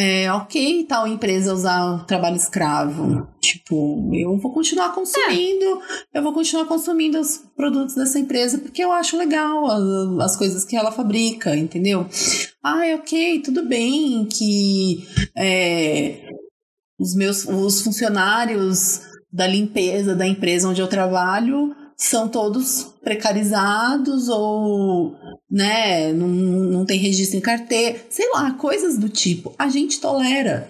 [0.00, 3.26] É ok tal empresa usar trabalho escravo.
[3.40, 5.82] Tipo, eu vou continuar consumindo,
[6.14, 10.64] eu vou continuar consumindo os produtos dessa empresa porque eu acho legal as, as coisas
[10.64, 12.06] que ela fabrica, entendeu?
[12.62, 15.04] Ah, ok, tudo bem que
[15.36, 16.28] é,
[16.96, 19.00] os meus os funcionários
[19.32, 25.14] da limpeza da empresa onde eu trabalho são todos precarizados ou
[25.50, 29.54] né, não, não tem registro em carteira, sei lá, coisas do tipo.
[29.58, 30.68] A gente tolera.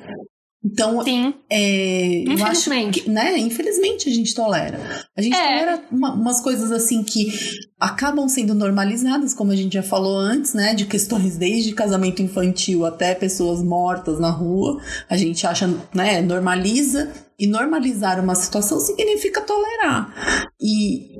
[0.64, 1.34] Então, Sim.
[1.48, 3.02] é, Infelizmente.
[3.02, 4.78] que, né, infelizmente a gente tolera.
[5.16, 5.40] A gente É.
[5.58, 7.32] tolera uma- umas coisas assim que
[7.78, 12.84] acabam sendo normalizadas, como a gente já falou antes, né, de questões desde casamento infantil
[12.84, 14.80] até pessoas mortas na rua.
[15.08, 17.08] A gente acha, né, normaliza
[17.38, 20.50] e normalizar uma situação significa tolerar.
[20.60, 21.16] E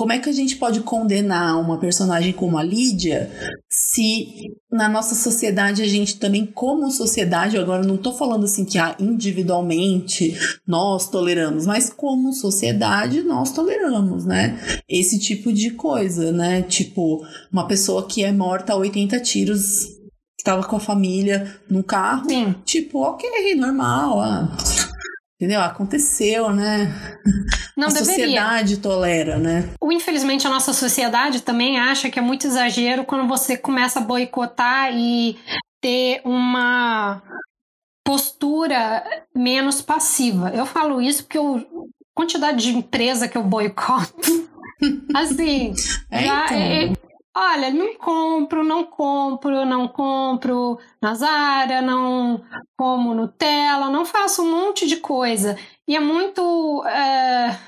[0.00, 3.30] como é que a gente pode condenar uma personagem como a Lídia
[3.68, 8.78] se na nossa sociedade a gente também, como sociedade, agora não tô falando assim que
[8.78, 10.34] ah, individualmente
[10.66, 14.58] nós toleramos, mas como sociedade nós toleramos, né?
[14.88, 16.62] Esse tipo de coisa, né?
[16.62, 19.84] Tipo, uma pessoa que é morta a 80 tiros,
[20.38, 22.54] que tava com a família num carro, Sim.
[22.64, 24.56] tipo, ok, normal, ah,
[25.40, 25.60] entendeu?
[25.62, 26.92] Aconteceu, né?
[27.74, 28.14] Não a deveria.
[28.14, 29.70] sociedade tolera, né?
[29.82, 34.92] Infelizmente, a nossa sociedade também acha que é muito exagero quando você começa a boicotar
[34.94, 35.38] e
[35.80, 37.22] ter uma
[38.04, 39.02] postura
[39.34, 40.50] menos passiva.
[40.50, 41.62] Eu falo isso porque eu, a
[42.14, 44.48] quantidade de empresa que eu boicoto,
[45.14, 45.72] assim,
[46.10, 46.56] É, já então.
[46.58, 46.92] é-
[47.36, 52.42] olha, não compro, não compro, não compro na Zara, não
[52.76, 55.56] como Nutella, não faço um monte de coisa.
[55.86, 57.58] E é muito é,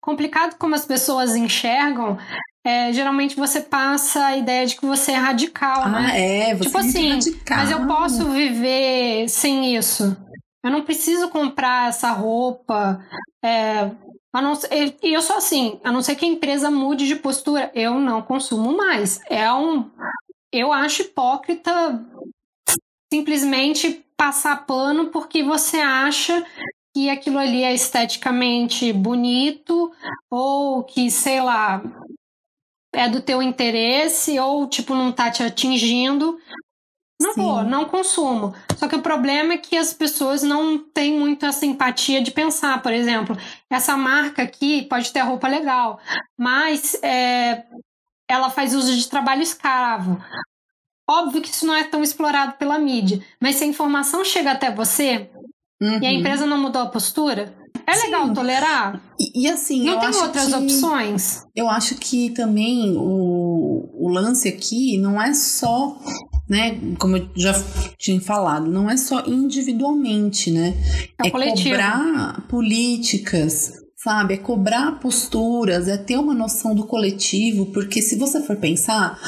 [0.00, 2.18] complicado como as pessoas enxergam.
[2.66, 6.08] É, geralmente você passa a ideia de que você é radical, né?
[6.10, 7.58] Ah, é, você Tipo é assim, radical.
[7.58, 10.16] Mas eu posso viver sem isso.
[10.64, 13.04] Eu não preciso comprar essa roupa.
[13.44, 13.90] É,
[14.42, 14.54] não
[15.02, 18.22] e eu sou assim, a não ser que a empresa mude de postura, eu não
[18.22, 19.20] consumo mais.
[19.28, 19.90] É um.
[20.52, 22.04] Eu acho hipócrita
[23.12, 26.44] simplesmente passar pano porque você acha
[26.94, 29.92] que aquilo ali é esteticamente bonito
[30.30, 31.82] ou que, sei lá,
[32.92, 36.38] é do teu interesse ou, tipo, não tá te atingindo,
[37.24, 37.42] não Sim.
[37.42, 38.54] vou, não consumo.
[38.76, 42.82] Só que o problema é que as pessoas não têm muito essa empatia de pensar,
[42.82, 43.36] por exemplo,
[43.70, 45.98] essa marca aqui pode ter roupa legal,
[46.38, 47.64] mas é,
[48.28, 50.22] ela faz uso de trabalho escravo.
[51.08, 54.70] Óbvio que isso não é tão explorado pela mídia, mas se a informação chega até
[54.70, 55.28] você
[55.80, 56.18] e a Uhum.
[56.18, 57.54] empresa não mudou a postura,
[57.86, 58.06] é Sim.
[58.06, 59.00] legal tolerar?
[59.20, 60.54] E, e assim, Não eu tem acho outras que...
[60.54, 61.44] opções?
[61.54, 65.94] Eu acho que também o, o lance aqui não é só,
[66.48, 67.52] né, como eu já
[67.98, 70.74] tinha falado, não é só individualmente, né?
[71.22, 71.70] É É coletivo.
[71.70, 74.34] cobrar políticas, sabe?
[74.34, 79.18] É cobrar posturas, é ter uma noção do coletivo, porque se você for pensar,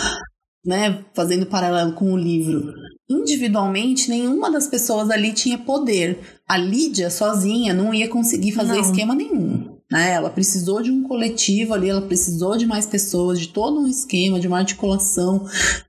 [0.65, 2.73] né, fazendo paralelo com o livro,
[3.09, 6.19] individualmente nenhuma das pessoas ali tinha poder.
[6.49, 8.81] A Lídia sozinha não ia conseguir fazer Não.
[8.81, 9.76] esquema nenhum.
[9.91, 10.13] Né?
[10.15, 14.41] Ela precisou de um coletivo ali, ela precisou de mais pessoas, de todo um esquema,
[14.41, 15.47] de uma articulação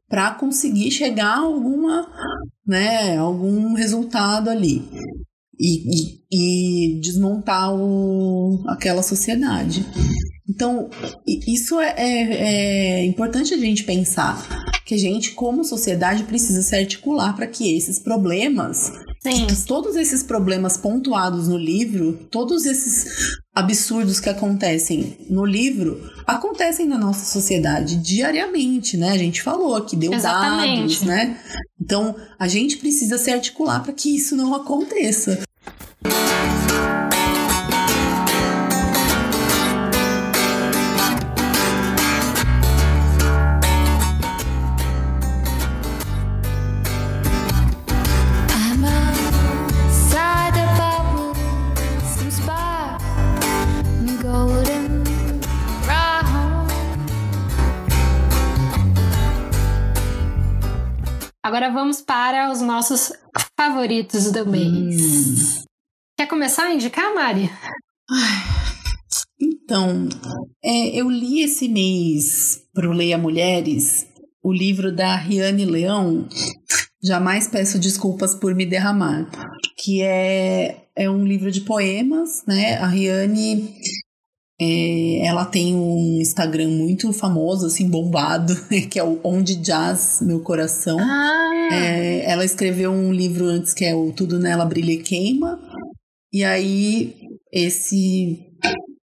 [0.07, 2.07] para conseguir chegar a alguma,
[2.65, 4.87] né, algum resultado ali
[5.59, 9.83] e, e- e desmontar o, aquela sociedade.
[10.49, 10.89] Então,
[11.27, 14.47] isso é, é- é importante a gente pensar
[14.85, 19.47] que a gente, como sociedade, precisa se articular para que esses problemas Sim.
[19.67, 26.97] todos esses problemas pontuados no livro, todos esses absurdos que acontecem no livro, acontecem na
[26.97, 29.11] nossa sociedade diariamente, né?
[29.11, 30.79] A gente falou aqui, deu Exatamente.
[30.79, 31.39] dados, né?
[31.81, 35.46] Então, a gente precisa se articular para que isso não aconteça.
[61.47, 63.13] Agora vamos para os nossos
[63.57, 65.63] favoritos do mês.
[66.17, 67.49] Quer começar a indicar, Mari?
[69.39, 70.09] Então,
[70.61, 74.05] é, eu li esse mês para o Leia Mulheres
[74.43, 76.27] o livro da Riane Leão,
[77.01, 79.29] Jamais Peço Desculpas por Me Derramar,
[79.77, 82.75] que é, é um livro de poemas, né?
[82.75, 83.73] A Riane,
[84.59, 88.53] é, ela tem um Instagram muito famoso, assim, bombado,
[88.89, 90.97] que é o Onde Jazz Meu Coração.
[90.99, 95.59] Ah, É, ela escreveu um livro antes que é o Tudo Nela Brilha e Queima.
[96.33, 97.15] E aí,
[97.51, 98.47] esse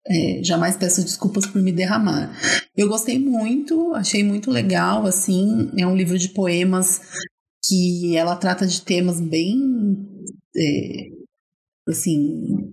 [0.07, 2.35] é, Jamais Peço Desculpas por Me Derramar.
[2.77, 5.71] Eu gostei muito, achei muito legal, assim.
[5.79, 7.01] É um livro de poemas
[7.65, 9.59] que ela trata de temas bem,
[10.57, 11.09] é,
[11.89, 12.73] assim,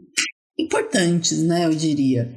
[0.58, 2.34] importantes, né, eu diria.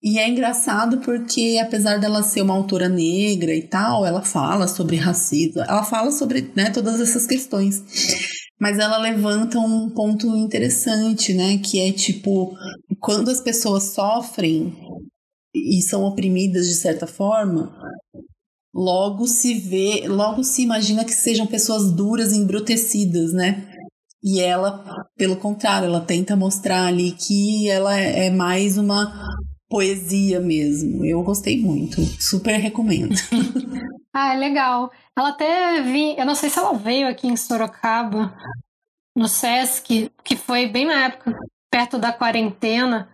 [0.00, 4.96] E é engraçado porque, apesar dela ser uma autora negra e tal, ela fala sobre
[4.96, 7.82] racismo, ela fala sobre né, todas essas questões.
[8.60, 11.58] Mas ela levanta um ponto interessante, né?
[11.58, 12.52] Que é tipo,
[13.00, 14.72] quando as pessoas sofrem
[15.54, 17.72] e são oprimidas de certa forma,
[18.72, 23.68] logo se vê, logo se imagina que sejam pessoas duras, embrutecidas, né?
[24.22, 24.84] E ela,
[25.16, 29.12] pelo contrário, ela tenta mostrar ali que ela é mais uma
[29.68, 31.04] poesia mesmo.
[31.04, 33.14] Eu gostei muito, super recomendo.
[34.12, 34.90] ah, é legal.
[35.16, 38.34] Ela até vi, eu não sei se ela veio aqui em Sorocaba,
[39.16, 41.36] no Sesc, que foi bem na época,
[41.70, 43.08] perto da quarentena.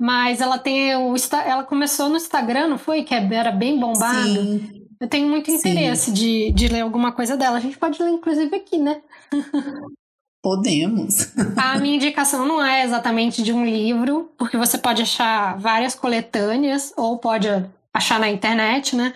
[0.00, 1.14] Mas ela tem o.
[1.44, 3.04] Ela começou no Instagram, não foi?
[3.04, 4.32] Que era bem bombado.
[4.32, 5.58] Sim, Eu tenho muito Sim.
[5.58, 7.58] interesse de, de ler alguma coisa dela.
[7.58, 9.02] A gente pode ler, inclusive, aqui, né?
[10.42, 11.32] podemos.
[11.56, 16.92] A minha indicação não é exatamente de um livro, porque você pode achar várias coletâneas,
[16.96, 17.48] ou pode
[17.92, 19.12] achar na internet, né?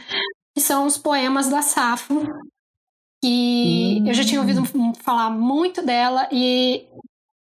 [0.54, 2.26] Que são os poemas da Safo,
[3.22, 4.08] que Hum.
[4.08, 4.62] eu já tinha ouvido
[5.02, 6.84] falar muito dela, e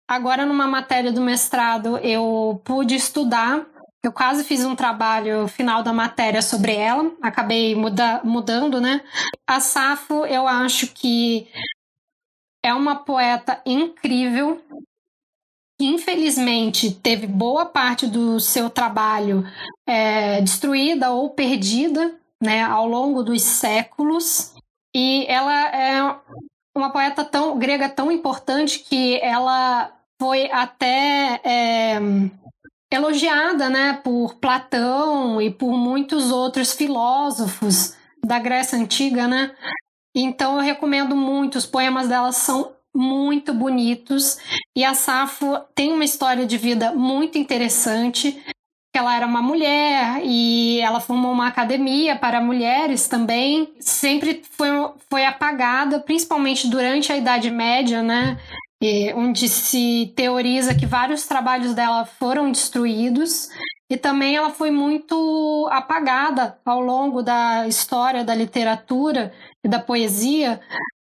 [0.08, 3.66] agora numa matéria do mestrado eu pude estudar.
[4.04, 9.00] Eu quase fiz um trabalho final da matéria sobre ela, acabei muda mudando, né?
[9.46, 11.48] A Safo, eu acho que
[12.64, 14.58] é uma poeta incrível
[15.78, 19.44] que infelizmente teve boa parte do seu trabalho
[19.86, 24.54] é, destruída ou perdida né, ao longo dos séculos.
[24.96, 26.16] E ela é
[26.74, 31.98] uma poeta tão grega tão importante que ela foi até é,
[32.90, 39.54] elogiada né, por Platão e por muitos outros filósofos da Grécia Antiga, né?
[40.14, 44.38] Então eu recomendo muito, os poemas dela são muito bonitos
[44.76, 48.40] e a Safo tem uma história de vida muito interessante
[48.98, 53.74] ela era uma mulher e ela formou uma academia para mulheres também.
[53.80, 54.68] Sempre foi,
[55.10, 58.38] foi apagada, principalmente durante a Idade Média, né?
[58.80, 63.48] E, onde se teoriza que vários trabalhos dela foram destruídos.
[63.90, 69.32] E também ela foi muito apagada ao longo da história da literatura
[69.68, 70.60] da poesia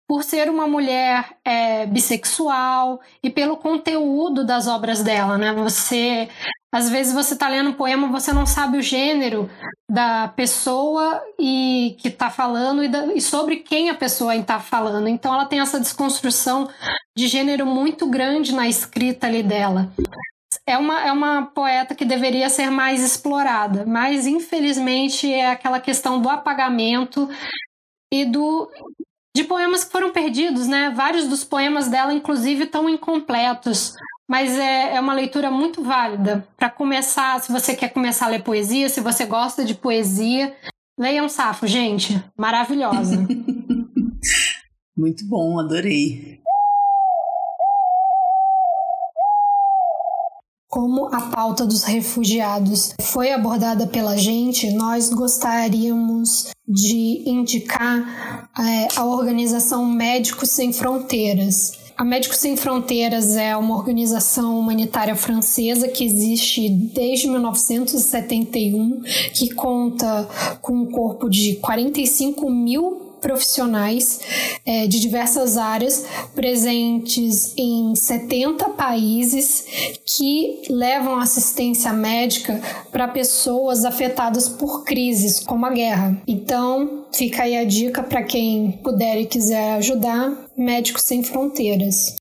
[0.07, 5.53] por ser uma mulher é, bissexual e pelo conteúdo das obras dela, né?
[5.53, 6.27] Você
[6.73, 9.49] às vezes você está lendo um poema, você não sabe o gênero
[9.89, 15.09] da pessoa e que está falando e, da, e, sobre quem a pessoa está falando.
[15.09, 16.69] Então ela tem essa desconstrução
[17.17, 19.91] de gênero muito grande na escrita ali dela.
[20.65, 26.21] É uma, é uma poeta que deveria ser mais explorada, mas infelizmente é aquela questão
[26.21, 27.29] do apagamento
[28.11, 28.69] e do
[29.35, 30.91] de poemas que foram perdidos, né?
[30.95, 33.95] Vários dos poemas dela, inclusive, estão incompletos.
[34.27, 36.45] Mas é, é uma leitura muito válida.
[36.57, 40.55] Para começar, se você quer começar a ler poesia, se você gosta de poesia,
[40.99, 42.21] leiam Safo, gente.
[42.37, 43.17] Maravilhosa.
[44.95, 46.40] muito bom, adorei.
[50.71, 59.03] Como a pauta dos refugiados foi abordada pela gente, nós gostaríamos de indicar é, a
[59.03, 61.73] organização Médicos Sem Fronteiras.
[61.97, 69.01] A Médicos Sem Fronteiras é uma organização humanitária francesa que existe desde 1971,
[69.33, 70.25] que conta
[70.61, 74.19] com um corpo de 45 mil profissionais
[74.65, 79.65] é, de diversas áreas presentes em 70 países
[80.05, 82.59] que levam assistência médica
[82.91, 86.21] para pessoas afetadas por crises como a guerra.
[86.27, 92.15] Então, fica aí a dica para quem puder e quiser ajudar: Médicos Sem Fronteiras.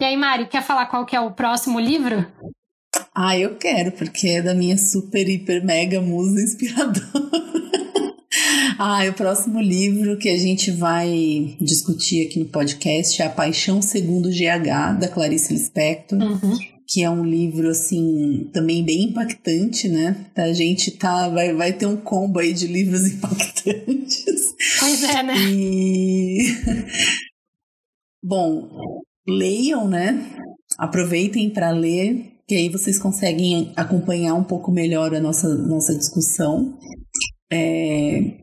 [0.00, 2.26] E aí, Mari, quer falar qual que é o próximo livro?
[3.14, 7.06] Ah, eu quero, porque é da minha super, hiper, mega musa inspiradora.
[8.78, 13.82] ah, o próximo livro que a gente vai discutir aqui no podcast é A Paixão
[13.82, 16.18] Segundo GH, da Clarice Lispector.
[16.18, 16.58] Uhum.
[16.88, 20.26] Que é um livro, assim, também bem impactante, né?
[20.34, 21.28] A gente tá.
[21.28, 24.54] Vai, vai ter um combo aí de livros impactantes.
[24.80, 25.34] Pois é, né?
[25.38, 26.38] E.
[28.24, 30.34] Bom, leiam, né?
[30.78, 36.76] Aproveitem para ler que aí vocês conseguem acompanhar um pouco melhor a nossa, nossa discussão.
[37.48, 38.40] É,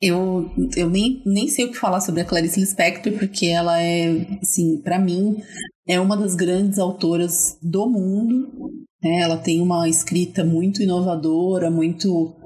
[0.00, 4.38] eu, eu nem, nem sei o que falar sobre a Clarice Lispector, porque ela é,
[4.40, 5.42] assim, para mim,
[5.84, 8.86] é uma das grandes autoras do mundo.
[9.02, 9.18] Né?
[9.18, 12.36] Ela tem uma escrita muito inovadora, muito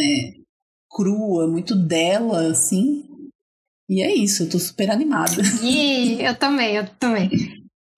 [0.00, 0.32] é,
[0.90, 3.04] crua, muito dela, assim.
[3.86, 5.42] E é isso, eu tô super animada.
[5.62, 7.28] E eu também, eu também.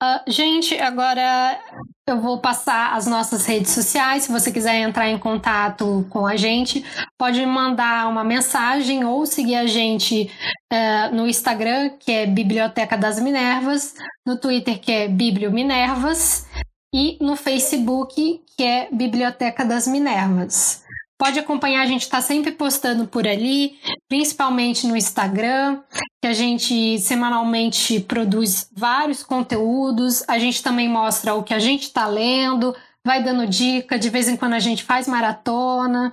[0.02, 1.58] Uh, gente, agora
[2.06, 4.24] eu vou passar as nossas redes sociais.
[4.24, 6.84] Se você quiser entrar em contato com a gente,
[7.18, 10.30] pode mandar uma mensagem ou seguir a gente
[10.72, 13.94] uh, no Instagram, que é Biblioteca das Minervas,
[14.26, 16.46] no Twitter, que é Biblio Minervas,
[16.94, 20.83] e no Facebook, que é Biblioteca das Minervas.
[21.24, 23.78] Pode acompanhar, a gente está sempre postando por ali,
[24.10, 25.80] principalmente no Instagram,
[26.20, 30.22] que a gente semanalmente produz vários conteúdos.
[30.28, 32.76] A gente também mostra o que a gente está lendo,
[33.06, 36.12] vai dando dica, de vez em quando a gente faz maratona,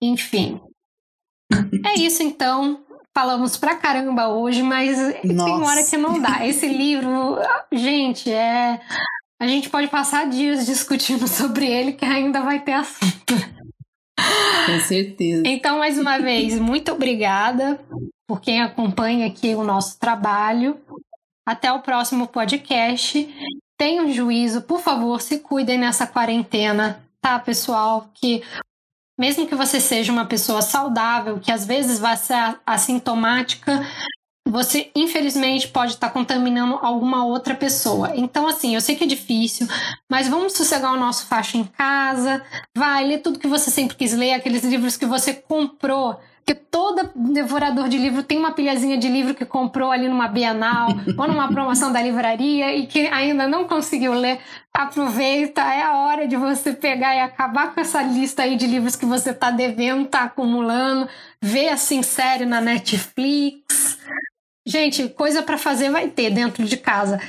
[0.00, 0.60] enfim.
[1.84, 2.84] É isso então.
[3.12, 5.44] Falamos pra caramba hoje, mas Nossa.
[5.44, 6.46] tem hora que não dá.
[6.46, 7.36] Esse livro,
[7.72, 8.80] gente, é.
[9.42, 13.34] A gente pode passar dias discutindo sobre ele, que ainda vai ter assunto.
[14.66, 15.42] Com certeza.
[15.46, 17.80] Então, mais uma vez, muito obrigada
[18.26, 20.78] por quem acompanha aqui o nosso trabalho.
[21.46, 23.28] Até o próximo podcast.
[23.78, 28.10] Tenham juízo, por favor, se cuidem nessa quarentena, tá, pessoal?
[28.14, 28.42] Que
[29.18, 33.86] mesmo que você seja uma pessoa saudável, que às vezes vai ser assintomática,
[34.50, 38.12] você infelizmente pode estar contaminando alguma outra pessoa.
[38.14, 39.68] Então, assim, eu sei que é difícil,
[40.08, 42.42] mas vamos sossegar o nosso facho em casa.
[42.76, 46.18] Vai ler tudo que você sempre quis ler, aqueles livros que você comprou.
[46.44, 50.88] Porque todo devorador de livro tem uma pilhazinha de livro que comprou ali numa Bienal
[51.16, 54.40] ou numa promoção da livraria e que ainda não conseguiu ler.
[54.74, 58.96] Aproveita, é a hora de você pegar e acabar com essa lista aí de livros
[58.96, 61.08] que você está devendo, está acumulando.
[61.40, 63.98] Ver assim série na Netflix.
[64.66, 67.20] Gente, coisa para fazer vai ter dentro de casa.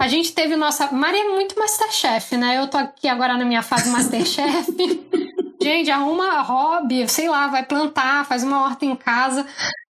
[0.00, 0.90] A gente teve nossa.
[0.90, 2.58] Maria é muito Masterchef, né?
[2.58, 4.72] Eu tô aqui agora na minha fase Masterchef.
[5.62, 9.46] gente, arruma hobby, sei lá, vai plantar, faz uma horta em casa.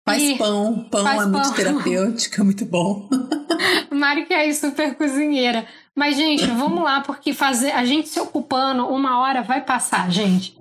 [0.07, 1.53] Faz E pão, pão faz é muito pão.
[1.53, 3.07] terapêutico, é muito bom.
[3.91, 5.67] Mari que é super cozinheira.
[5.95, 10.57] Mas, gente, vamos lá, porque fazer a gente se ocupando, uma hora vai passar, gente.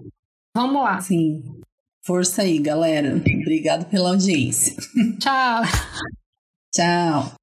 [0.55, 1.01] Vamos lá.
[1.01, 1.58] Sim.
[2.09, 3.17] Força aí, galera.
[3.17, 4.75] Obrigado pela audiência.
[5.21, 5.63] Tchau.
[6.75, 7.38] Tchau.